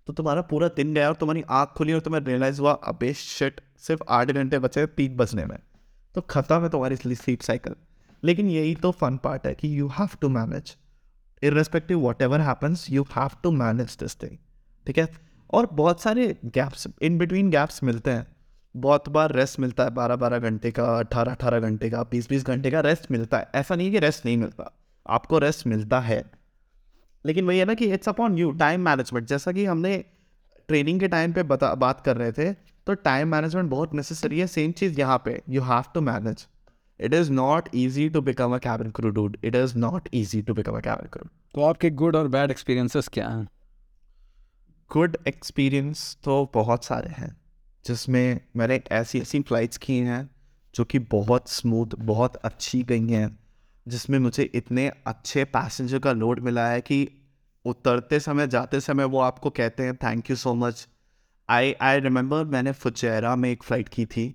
[0.08, 3.62] तो तुम्हारा पूरा दिन गया और तुम्हारी आँख खुली और तुम्हें रियलाइज़ हुआ, अबे शिट
[3.78, 5.58] सिर्फ़ आठ घंटे बचे तीन बजने में।
[6.15, 7.76] तो खत्म है तुम्हारी स्लीप साइकिल
[8.24, 10.76] लेकिन यही तो फन पार्ट है कि you have to manage
[11.41, 14.38] irrespective whatever happens you have to manage this thing
[14.88, 15.08] ठीक है?
[15.54, 18.28] और बहुत सारे गैप्स इन बिटवीन गैप्स मिलते हैं।
[18.75, 22.45] बहुत बार रेस्ट मिलता है बारह बारह घंटे का अठारह अठारह घंटे का बीस बीस
[22.45, 24.71] घंटे का रेस्ट मिलता है। ऐसा नहीं है कि रेस्ट नहीं मिलता
[25.05, 26.23] आपको रेस्ट मिलता है।
[27.25, 29.97] लेकिन वही है ना कि it's upon you time management जैसा कि हमने
[30.69, 32.51] ट्रेनिंग के टाइम पे बता बात कर रहे थे
[32.88, 36.45] तो टाइम मैनेजमेंट बहुत नेसेसरी है। सेम चीज़ यहाँ पे you have to manage
[36.99, 40.53] it is not easy to become a cabin crew dude it is not easy to
[40.53, 43.47] become a cabin crew तो आपके गुड और बैड एक्सपीरियंसेस क्या हैं?
[44.91, 47.36] गुड एक्सपीरियंस तो बहुत सारे हैं।
[47.86, 50.30] जिसमें मैंने ऐसी ऐसी फ़्लाइट्स की हैं
[50.76, 53.39] जो कि बहुत स्मूथ बहुत अच्छी गई हैं
[53.88, 57.08] जिसमें मुझे इतने अच्छे पैसेंजर का लोड मिला है कि
[57.65, 60.88] उतरते समय जाते समय वो आपको कहते हैं thank you so much
[61.50, 64.28] I I remember मैंने फुजैरा में एक फ़्लाइट की थी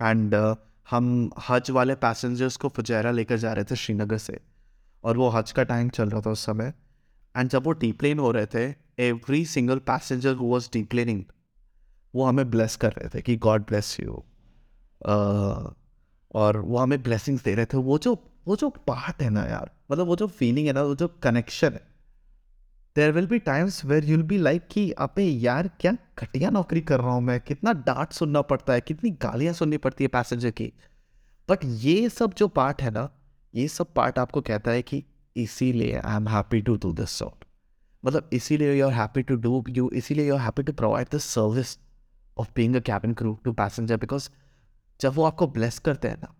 [0.00, 0.56] एंड uh,
[0.90, 4.40] हम हज वाले पैसेंजर्स को फुजैरा लेकर जा रहे थे श्रीनगर से
[5.04, 6.72] और वो हज का टाइम चल रहा था उस समय
[7.34, 8.64] एंड जब वो डीप्लेन हो रहे थे
[8.98, 11.24] every single passenger was deplaning
[12.14, 14.22] वो हमें ब्लेस कर रहे थे कि गॉड ब्लेस यू
[16.34, 19.70] और वो हमें ब्लेसिंग्स दे रहे थे। वो जो वो जो पार्ट है ना यार
[19.90, 21.82] मतलब वो जो फीलिंग है ना, वो जो कनेक्शन है।
[22.96, 27.00] There will be times where you'll be like कि अबे यार, क्या घटिया नौकरी कर
[27.00, 30.72] रहा हूँ मैं। कितना डांट सुनना पड़ता है, कितनी गालियाँ सुननी पड़ती है पैसेंजर की।
[31.48, 33.08] बट ये सब जो पार्ट है ना,
[33.54, 35.02] ये सब पार्ट आपको कहता है कि
[35.36, 37.44] इसीलिए I am happy to do this sort
[38.04, 41.18] मतलब इसीलिए you are happy to do you इसीलिए you are happy to provide the
[41.20, 41.76] service
[42.38, 44.28] of being a cabin crew to passenger because
[45.00, 46.34] जब वो आपको ब्लेस करते हैं ना,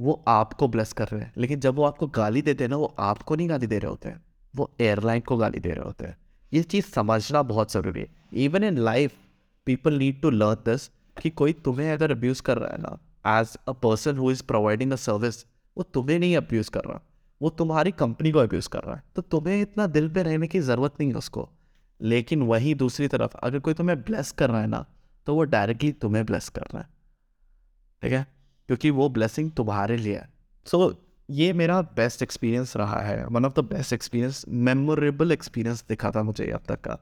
[0.00, 2.94] वो आपको ब्लेस कर रहे हैं। लेकिन जब वो आपको गाली देते हैं ना, वो
[2.98, 4.22] आपको नहीं गाली दे रहे होते हैं।
[4.56, 6.16] वो एयरलाइन को गाली दे रहे होते हैं।
[6.52, 9.12] ये चीज़ समझना बहुत ज़रूरी है। Even in life
[9.66, 10.88] people need to learn this
[11.22, 12.98] कि कोई तुम्हें अगर अब्यूज़ कर रहा है ना
[13.40, 15.44] as a person who is providing a service
[15.76, 17.00] वो तुम्हें नहीं अब्यूज़ कर रहा।
[17.42, 20.60] वो तुम्हारी कंपनी को अब्यूज़ कर रहा है। तो तुम्हें इतना दिल पे रहने की
[20.60, 21.48] ज़रूरत नहीं है उसको।
[22.02, 24.86] लेकिन वहीं दूसरी तरफ़ अगर कोई तुम्हें ब्लेस कर रहा है ना
[25.26, 26.88] तो वो डायरेक्टली तुम्हें ब्लेस कर रहा है।
[28.02, 28.26] ठीक है?
[28.66, 30.28] क्योंकि वो ब्लेसिंग तुम्हारे लिए है।
[30.64, 30.96] सो so,
[31.30, 36.22] ये मेरा बेस्ट एक्सपीरियंस रहा है। One of the best experience memorable experience दिखा था
[36.22, 36.98] मुझे अब तक का।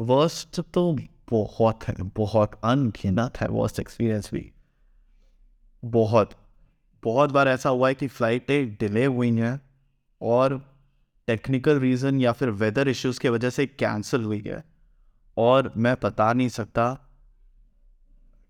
[0.00, 0.98] वर्स्ट तो
[1.30, 4.52] बहुत है बहुत अनगिनत है वर्स्ट एक्सपीरियंस भी।
[5.84, 6.30] बहुत
[7.02, 9.60] बहुत बार ऐसा हुआ है कि फ़्लाइटें डिले हुई हैं
[10.22, 10.75] और
[11.28, 14.64] टेक्निकल रीज़न या फिर वेदर इश्यूज़ की वजह से कैंसिल हुई है।
[15.36, 16.92] और मैं बता नहीं सकता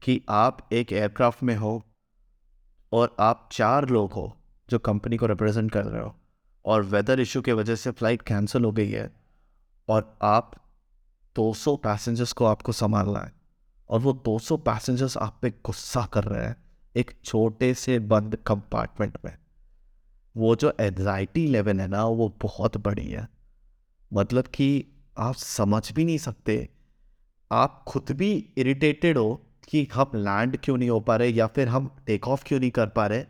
[0.03, 1.83] कि आप एक एयरक्राफ्ट में हो
[2.93, 4.37] और आप चार लोग हो
[4.69, 6.15] जो कंपनी को रिप्रेजेंट कर रहे हो
[6.65, 9.11] और वेदर इशू की वजह से फ़्लाइट कैंसिल हो गई है
[9.89, 10.55] और आप
[11.37, 13.33] 200 पैसेंजर्स को आपको संभालना है
[13.91, 16.57] और वो 200 पैसेंजर्स आप पे गुस्सा कर रहे हैं
[16.97, 19.37] एक छोटे से बंद कंपार्टमेंट में।
[20.37, 23.29] वो जो एनजाइटी लेवल है ना, वो बहुत बड़ी है।
[24.13, 24.87] मतलब कि
[25.19, 26.69] आप समझ भी नहीं सकते।
[27.53, 31.69] आप खुद भी इरिटेटेड हो कि हम लैंड क्यों नहीं हो पा रहे या फिर
[31.69, 33.25] हम टेक ऑफ़ क्यों नहीं कर पा रहे।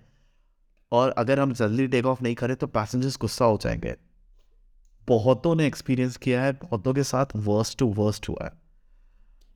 [0.93, 3.95] और अगर हम जल्दी टेक ऑफ़ नहीं करें तो पैसेंजर्स गुस्सा हो जाएँगे।
[5.09, 8.53] बहुतों ने एक्सपीरियंस किया है, बहुतों के साथ वर्स्ट टू वर्स्ट हुआ है।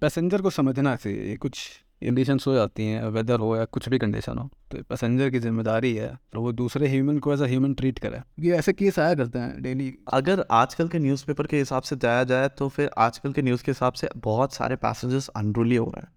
[0.00, 1.68] पैसेंजर को समझना चाहिए, कुछ
[2.02, 5.94] कंडीशंस हो जाती हैं वेदर हो या कुछ भी कंडीशन हो तो पैसेंजर की ज़िम्मेदारी
[5.94, 9.38] है तो वो दूसरे ह्यूमन को एज ह्यूमन ट्रीट करे। क्योंकि ऐसे केस आया करते
[9.38, 13.42] हैं डेली अगर आजकल के न्यूज़पेपर के हिसाब से जाया जाए तो फिर आजकल के
[13.42, 16.12] न्यूज़ के हिसाब से बहुत सारे पैसेंजर्स अनरूली हो रहे हैं।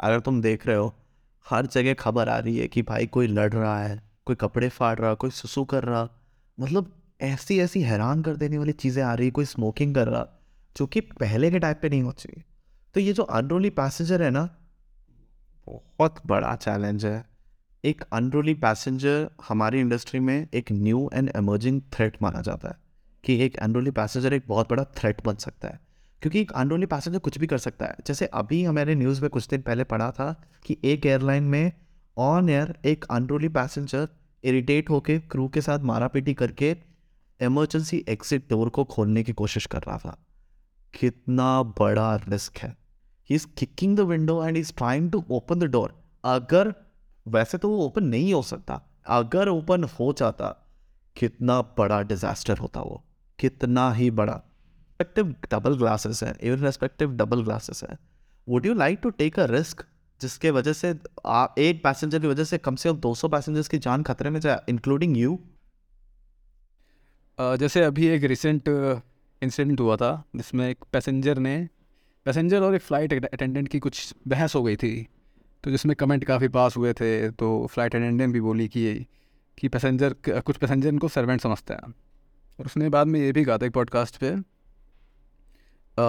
[0.00, 0.94] अगर तुम देख रहे हो,
[1.46, 4.98] हर जगह खबर आ रही है कि भाई कोई लड़ रहा है, कोई कपड़े फाड़
[4.98, 6.08] रहा, कोई सुसु कर रहा
[6.58, 6.92] मतलब
[7.22, 10.26] ऐसी ऐसी हैरान कर देने वाली चीज़ें आ रही कोई स्मोकिंग कर रहा,
[10.76, 12.42] जो कि पहले के टाइप पे नहीं चाहिए
[12.94, 14.48] तो ये जो अनरोली पैसेंजर है ना
[15.68, 17.24] बहुत बड़ा चैलेंज है।
[17.84, 22.74] एक अनरोली पैसेंजर हमारी इंडस्ट्री में एक न्यू एंड एमर्जिंग थ्रेट माना जाता है
[23.24, 25.80] कि एक अनरोली पैसेंजर एक बहुत बड़ा थ्रेट बन सकता है।
[26.22, 29.48] क्योंकि एक अनरोली पैसेंजर कुछ भी कर सकता है। जैसे अभी हमारे न्यूज़ में कुछ
[29.48, 31.72] दिन पहले पढ़ा था कि एक एयरलाइन में
[32.18, 34.08] ऑन एयर एक अनरोली पैसेंजर
[34.44, 36.76] इरिटेट होकर क्रू के साथ मारा पीटी करके
[37.40, 40.26] एमरजेंसी एग्जिट डोर को खोलने की कोशिश कर रहा था।
[41.00, 42.81] कितना बड़ा रिस्क है।
[43.32, 46.74] Is kicking the window and is trying to open the door अगर,
[47.26, 50.48] वैसे तो वो ओपन नहीं हो सकता। अगर ओपन हो जाता,
[51.16, 53.02] कितना बड़ा डिजास्टर होता वो।
[53.38, 54.34] कितना ही बड़ा।
[55.00, 57.96] रेस्पेक्टिव डबल ग्लासेस है। इवन रेस्पेक्टिव डबल ग्लासेस है।
[58.48, 59.84] Would you like to take a risk
[60.20, 60.94] जिसके वजह से
[61.26, 64.40] आप एक पैसेंजर की वजह से कम से कम 200 पैसेंजर्स की जान खतरे में
[64.40, 65.38] जाए इंक्लूडिंग यू
[67.40, 68.68] जैसे अभी एक रिसेंट
[69.42, 71.68] इंसिडेंट हुआ था, जिसमें एक पैसेंजर ने
[72.26, 75.08] पैसेंजर और एक फ़्लाइट अटेंडेंट की कुछ बहस हो गई थी
[75.64, 79.06] तो जिसमें कमेंट काफ़ी पास हुए थे तो फ़्लाइट अटेंडेंट भी बोली कि
[79.58, 81.92] कि पैसेंजर कुछ पैसेंजर इनको सर्वेंट समझते हैं।
[82.58, 84.34] और उसने बाद में ये भी कहा था एक पॉडकास्ट पे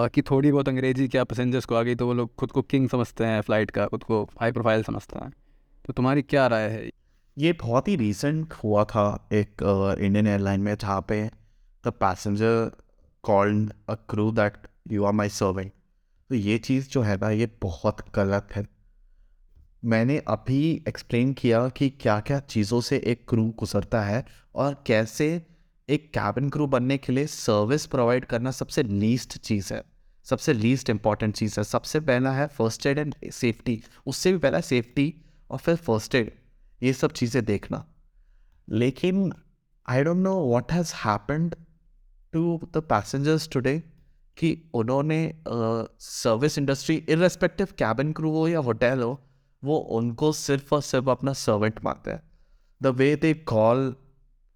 [0.08, 2.88] कि थोड़ी बहुत अंग्रेज़ी क्या पैसेंजर्स को आ गई तो वो लोग खुद को किंग
[2.88, 5.30] समझते हैं फ़्लाइट का, खुद को हाई प्रोफ़ाइल समझते हैं।
[5.86, 6.90] तो तुम्हारी क्या राय है?
[7.38, 9.62] ये बहुत ही रिसेंट हुआ था एक
[10.00, 11.22] इंडियन एयरलाइन में, जहाँ पे
[11.84, 12.70] the passenger
[13.24, 15.72] called a crew that you are my servant
[16.30, 18.66] तो ये चीज़ जो है ना, ये बहुत गलत है।
[19.84, 25.26] मैंने अभी एक्सप्लेन किया कि क्या क्या चीज़ों से एक क्रू गुजरता है और कैसे
[25.88, 29.82] एक कैबिन क्रू बनने के लिए सर्विस प्रोवाइड करना सबसे लीस्ट चीज़ है,
[30.26, 34.60] सबसे लीस्ट इंपॉर्टेंट चीज़ है, सबसे पहला है फ़र्स्ट एड एंड सेफ्टी उससे भी पहला
[34.62, 35.12] सेफ्टी
[35.50, 36.32] और फिर फ़र्स्ट एड
[36.82, 37.84] ये सब चीज़ें देखना।
[38.68, 39.32] लेकिन
[39.88, 41.54] I don't know what has happened
[42.32, 43.82] to the passengers today
[44.36, 45.18] कि उन्होंने
[45.48, 49.20] service industry irrespective cabin crew हो या होटल हो
[49.62, 52.22] वो उनको सिर्फ़ और सिर्फ़ अपना सर्वेंट मानते हैं।
[52.80, 53.94] The way they call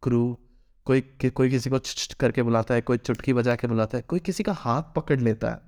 [0.03, 0.39] crew
[0.87, 4.05] कोई कि, कोई किसी को च करके बुलाता है कोई चुटकी बजा के बुलाता है
[4.09, 5.61] कोई किसी का हाथ पकड़ लेता है।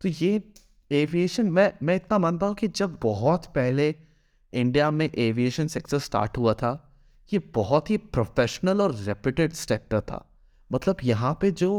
[0.00, 0.42] तो ये
[0.90, 3.94] एविएशन मैं मैं इतना मानता हूँ कि जब बहुत पहले
[4.52, 6.72] इंडिया में एविएशन सेक्टर स्टार्ट हुआ था
[7.32, 10.24] ये बहुत ही प्रोफेशनल और रेप्यूटेड सेक्टर था।
[10.70, 11.70] मतलब यहाँ पे जो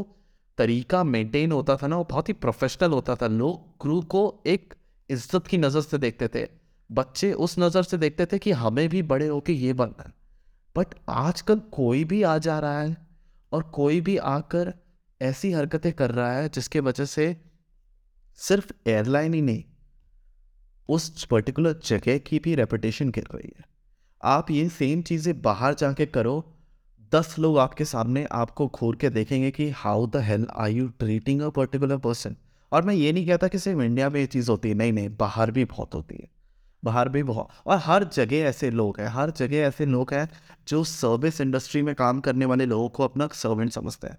[0.57, 4.73] तरीका मेंटेन होता था ना, वो बहुत ही प्रोफेशनल होता था। लोग क्रू को एक
[5.09, 6.47] इज़्ज़त की नज़र से देखते थे।
[6.89, 10.13] बच्चे उस नज़र से देखते थे कि हमें भी बड़े होके ये बनना है।
[10.75, 12.95] बट आजकल कोई भी आ जा रहा है
[13.51, 14.73] और कोई भी आकर
[15.21, 17.35] ऐसी हरकतें कर रहा है जिसके वजह से
[18.39, 19.63] सिर्फ़ एयरलाइन ही नहीं,
[20.89, 23.65] उस पर्टिकुलर जगह की भी रेपुटेशन गिर रही है।
[24.23, 26.35] आप ये सेम चीज़ें बाहर जाके करो
[27.13, 31.41] दस लोग आपके सामने आपको घूर के देखेंगे कि how the hell are you treating
[31.41, 32.35] a particular person
[32.71, 35.09] और मैं ये नहीं कहता कि सिर्फ़ इंडिया में ये चीज़ होती है, नहीं नहीं,
[35.09, 36.29] बाहर भी बहुत होती है।
[36.83, 40.29] बाहर भी बहुत, और हर जगह ऐसे लोग हैं, हर जगह ऐसे लोग हैं
[40.67, 44.17] जो सर्विस इंडस्ट्री में काम करने वाले लोगों को अपना सर्वेंट समझते हैं।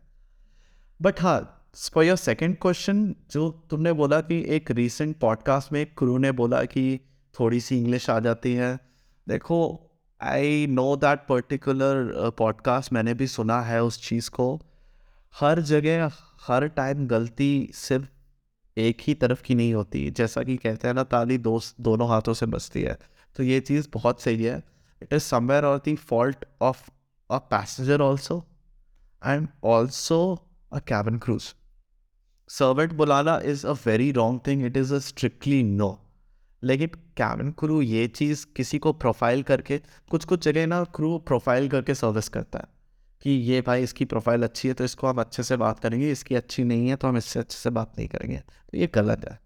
[1.02, 6.18] बट हाँ फॉर योर सेकेंड क्वेश्चन जो तुमने बोला कि एक रिसेंट पॉडकास्ट में क्रू
[6.18, 7.00] ने बोला कि
[7.34, 8.78] थोड़ी सी इंग्लिश आ जाती है,
[9.26, 9.87] देखो
[10.22, 14.60] I know that particular podcast मैंने भी सुना है उस चीज़ को।
[15.40, 16.12] हर जगह,
[16.46, 18.06] हर टाइम गलती सिर्फ़
[18.80, 22.34] एक ही तरफ़ की नहीं होती। जैसा कि कहते हैं ना, ताली दो दोनों हाथों
[22.34, 22.98] से बसती है।
[23.36, 24.62] तो ये चीज़ बहुत सही है।
[25.02, 26.90] इट इज़ समवेयर और the fault of
[27.30, 28.44] a passenger also
[29.26, 31.54] and also a cabin crew's
[32.48, 36.07] servant बुलाना is a very wrong thing it is a strictly no
[36.62, 39.78] लेकिन कैबिन क्रू ये चीज़ किसी को प्रोफ़ाइल करके,
[40.10, 42.66] कुछ कुछ जगह ना क्रू प्रोफ़ाइल करके सर्विस करता है
[43.22, 46.34] कि ये भाई इसकी प्रोफ़ाइल अच्छी है तो इसको हम अच्छे से बात करेंगे, इसकी
[46.34, 49.38] अच्छी नहीं है तो हम इससे अच्छे से बात नहीं करेंगे। तो ये गलत है।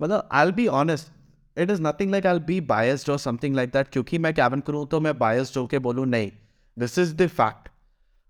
[0.00, 1.12] मतलब I be honest
[1.56, 4.86] it is nothing like I be biased और समथिंग लाइक दैट क्योंकि मैं कैबिन करूँ
[4.86, 6.30] तो मैं बायस्ड होकर बोलूँ, नहीं
[6.76, 7.68] दिस इज़ द फैक्ट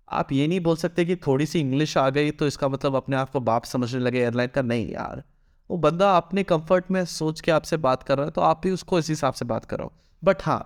[0.07, 3.15] आप ये नहीं बोल सकते कि थोड़ी सी इंग्लिश आ गई तो इसका मतलब अपने
[3.15, 5.23] आप को बाप समझने लगे एयरलाइन का, नहीं यार।
[5.69, 8.71] वो बंदा अपने कंफर्ट में सोच के आपसे बात कर रहा है तो आप भी
[8.71, 9.91] उसको इस हिसाब से बात करो
[10.23, 10.61] बट हाँ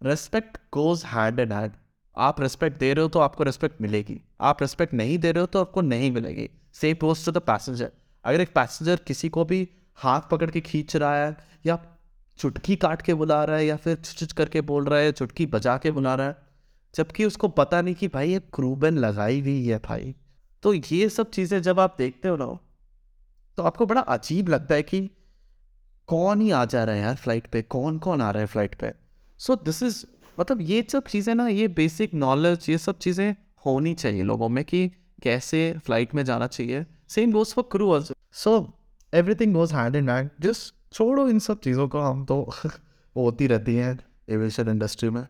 [0.00, 1.72] respect goes hand and hand
[2.16, 5.46] आप रेस्पेक्ट दे रहे हो तो आपको रेस्पेक्ट मिलेगी। आप रेस्पेक्ट नहीं दे रहे हो
[5.46, 7.90] तो आपको नहीं मिलेगी। Same post to the passenger
[8.24, 11.36] अगर एक पैसेंजर किसी को भी हाथ पकड़ के खींच रहा है,
[11.66, 11.78] या
[12.38, 15.76] चुटकी काट के बुला रहा है, या फिर चुच करके बोल रहा है चुटकी बजा
[15.78, 16.36] के बुला रहा है,
[16.94, 20.14] जबकि उसको पता नहीं कि भाई ये क्रूबन लगाई हुई है भाई।
[20.62, 22.44] तो ये सब चीज़ें जब आप देखते हो ना
[23.58, 25.08] तो आपको बड़ा अजीब लगता है कि
[26.08, 28.74] कौन ही आ जा रहा है यार फ़्लाइट पे कौन कौन आ रहा है फ़्लाइट
[28.74, 28.92] पे।
[29.40, 30.04] सो दिस इज़
[30.38, 33.34] मतलब ये सब चीज़ें ना, ये बेसिक नॉलेज ये सब चीज़ें
[33.66, 34.88] होनी चाहिए लोगों में कि
[35.22, 38.52] कैसे फ़्लाइट में जाना चाहिए। Same goes for crew also so
[39.12, 42.42] everything goes hand in hand just छोड़ो इन सब चीज़ों को, हम तो
[43.16, 43.98] होती रहती हैं
[44.30, 45.26] एविएशन इंडस्ट्री में।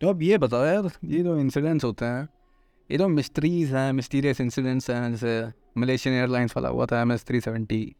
[0.00, 2.28] तो अब ये बताओ यार, ये जो इंसिडेंट्स होते हैं,
[2.90, 7.24] ये जो मिस्ट्रीज हैं मिस्टीरियस इंसिडेंट्स हैं, जैसे मलेशियन एयरलाइंस वाला हुआ था एम एस
[7.26, 7.96] थ्री सेवेंटी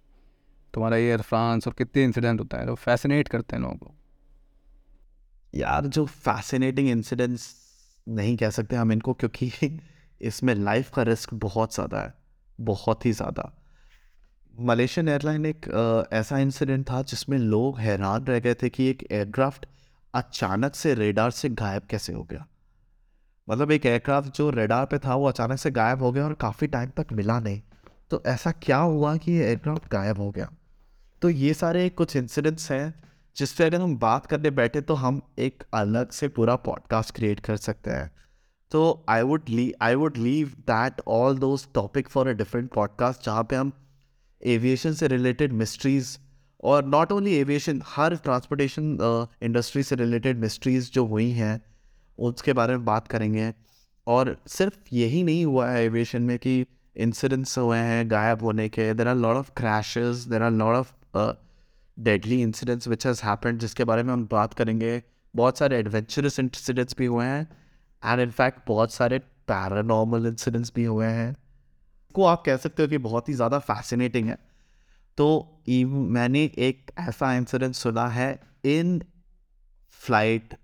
[0.74, 2.66] तुम्हारा एयर फ्रांस और कितने इंसिडेंट होता है?
[2.66, 3.94] जो फैसिनेट करते हैं लोगों को।
[5.54, 7.54] यार, जो फैसिनेटिंग इंसिडेंट्स
[8.06, 9.50] नहीं कह सकते हम इनको, क्योंकि
[10.20, 12.14] इसमें लाइफ का रिस्क बहुत ज़्यादा है।
[12.58, 13.50] बहुत ही ज़्यादा।
[14.54, 15.68] मलेशियन एयरलाइन एक
[16.12, 19.66] ऐसा इंसिडेंट था जिसमें लोग हैरान रह गए थे कि एक एयरक्राफ्ट
[20.14, 22.46] अचानक से रेडार से गायब कैसे हो गया।
[23.48, 26.66] मतलब एक एयरक्राफ्ट जो रेडार पे था, वो अचानक से गायब हो गया और काफ़ी
[26.66, 27.62] टाइम तक मिला नहीं।
[28.10, 30.50] तो ऐसा क्या हुआ कि ये एयरक्राफ्ट गायब हो गया?
[31.22, 32.94] तो ये सारे कुछ इंसिडेंट्स हैं
[33.36, 37.40] जिस पर अगर हम बात करने बैठे तो हम एक अलग से पूरा पॉडकास्ट क्रिएट
[37.40, 38.10] कर सकते हैं।
[38.70, 43.24] तो I would lee I would leave that all those topic for a different podcast
[43.24, 43.72] जहाँ पे हम
[44.44, 46.18] एविएशन से रिलेटेड मिस्ट्रीज़
[46.64, 48.98] और नॉट ओनली एविएशन हर ट्रांसपोर्टेशन
[49.42, 51.60] इंडस्ट्री से रिलेटेड मिस्ट्रीज़ जो हुई हैं
[52.18, 53.52] उसके बारे में बात करेंगे।
[54.06, 56.64] और सिर्फ़ यही नहीं हुआ है एविएशन में कि
[56.96, 60.92] इंसिडेंट्स हुए हैं, गायब होने के। There are lot of crashes there are lot of
[61.96, 65.02] deadly incidents which has happened जिसके बारे में हम बात करेंगे।
[65.34, 67.46] बहुत सारे एडवेंचरस इंसिडेंट्स भी हुए हैं
[68.02, 71.34] एंड इनफैक्ट बहुत सारे पैरानॉर्मल इंसिडेंट्स भी हुए हैं।
[72.14, 74.36] को आप कह सकते हो कि बहुत ही ज़्यादा फैसिनेटिंग है।
[75.18, 75.26] तो
[75.68, 78.28] मैंने एक ऐसा इंसिडेंट सुना है
[78.66, 78.98] in
[80.00, 80.54] flight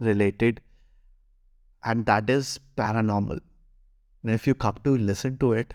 [0.00, 0.60] related
[1.86, 3.40] and that is paranormal
[4.26, 5.72] if you come to listen to it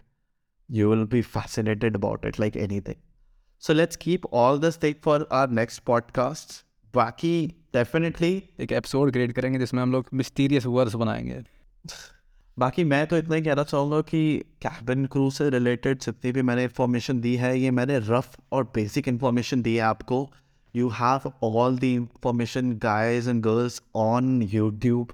[0.73, 2.95] you will be fascinated about it like anything.
[3.63, 6.63] So let's keep all this thing for our next podcast
[6.95, 11.43] बाकी definitely एक episode create करेंगे जिसमें हम लोग mysterious words बनाएँगे।
[12.59, 16.63] बाकी मैं तो इतना ही कहना चाहूँगा कि कैबिन क्रू से रिलेटेड जितनी भी मैंने
[16.63, 20.31] इन्फॉर्मेशन दी है ये मैंने रफ और बेसिक इन्फॉर्मेशन दी है आपको।
[20.75, 25.07] You have all the information guys and girls on YouTube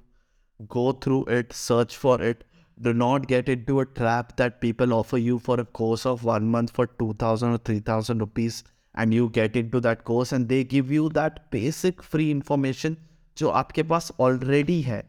[0.68, 2.44] go through it, search for it.
[2.78, 6.48] Do not get into a trap that people offer you for a course of one
[6.48, 10.90] month for 2000 or 3000 rupees and you get into that course and they give
[10.90, 12.96] you that basic free information
[13.36, 15.02] जो आपके पास already है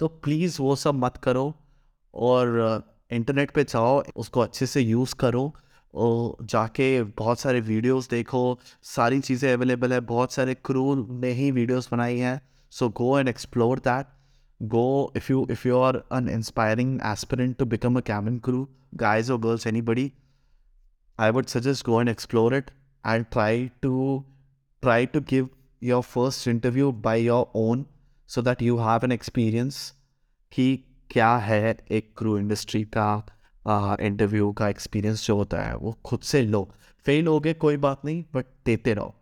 [0.00, 1.52] तो please वो सब मत करो
[2.14, 2.48] और
[3.12, 5.52] internet पे जाओ उसको अच्छे से यूज़ करो
[5.94, 8.42] और जाके बहुत सारे वीडियोस देखो
[8.94, 12.40] सारी चीज़ें अवेलेबल है बहुत सारे क्रू ने ही वीडियोस बनाई हैं
[12.78, 14.06] so go and explore that
[14.75, 19.29] go if you if you are an inspiring aspirant to become a cabin crew guys
[19.29, 20.13] or girls anybody
[21.17, 22.69] i would suggest go and explore it
[23.03, 24.23] and try to
[24.83, 25.49] try to give
[25.79, 27.85] your first interview by your own
[28.27, 29.81] so that you have an experience
[30.51, 30.65] कि
[31.11, 33.07] क्या है एक crew industry का
[34.01, 36.69] interview का experience जो होता है वो खुद से लो
[37.05, 39.13] फेल हो गए कोई बात नहीं बट देते रहो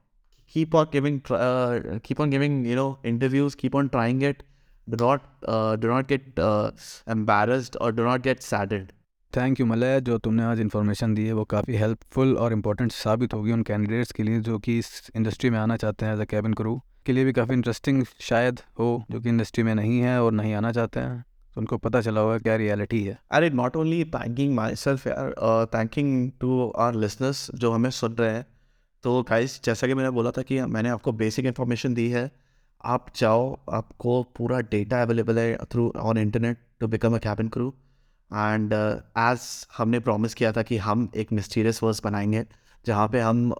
[0.54, 4.42] keep on giving uh, keep on giving you know interviews keep on trying it
[4.91, 6.71] Do not uh, do not get uh,
[7.09, 8.93] embarrassed or do not get saddened
[9.37, 13.35] thank you Malay जो तुमने आज information दी है वो काफ़ी helpful और important साबित
[13.35, 16.25] होगी उन कैंडिडेट्स के लिए जो कि इस इंडस्ट्री में आना चाहते हैं एज अ
[16.25, 20.23] कैबिन क्रू के लिए भी काफ़ी इंटरेस्टिंग शायद हो जो कि इंडस्ट्री में नहीं है
[20.23, 21.25] और नहीं आना चाहते हैं।
[21.55, 25.07] तो उनको पता चला होगा क्या रियलिटी है। अरे not only thanking myself
[25.75, 28.47] thanking to our listeners जो हमें सुन रहे हैं।
[29.03, 32.31] तो गाइस जैसा कि मैंने बोला था कि मैंने आपको बेसिक इन्फॉर्मेशन दी है
[32.85, 37.75] आप जाओ आपको पूरा डेटा अवेलेबल है through on internet to become a cabin crew
[38.35, 38.73] and
[39.19, 42.47] as हमने प्रॉमिस किया था कि हम एक मिस्टीरियस वर्स बनाएँगे
[42.87, 43.55] जहाँ पे हम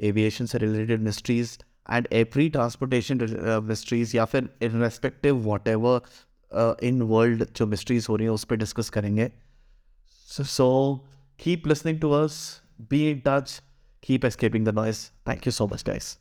[0.00, 1.58] एविएशन uh, से related mysteries
[1.90, 3.18] and every transportation
[3.64, 5.36] mysteries या फिर in respective
[5.68, 9.32] whatever in world जो मिस्ट्रीज़ हो रही हैं उस पर डिस्कस करेंगे.
[10.28, 11.06] So
[11.40, 13.62] keep listening to us be in touch
[14.02, 16.18] keep escaping the noise thank you so much guys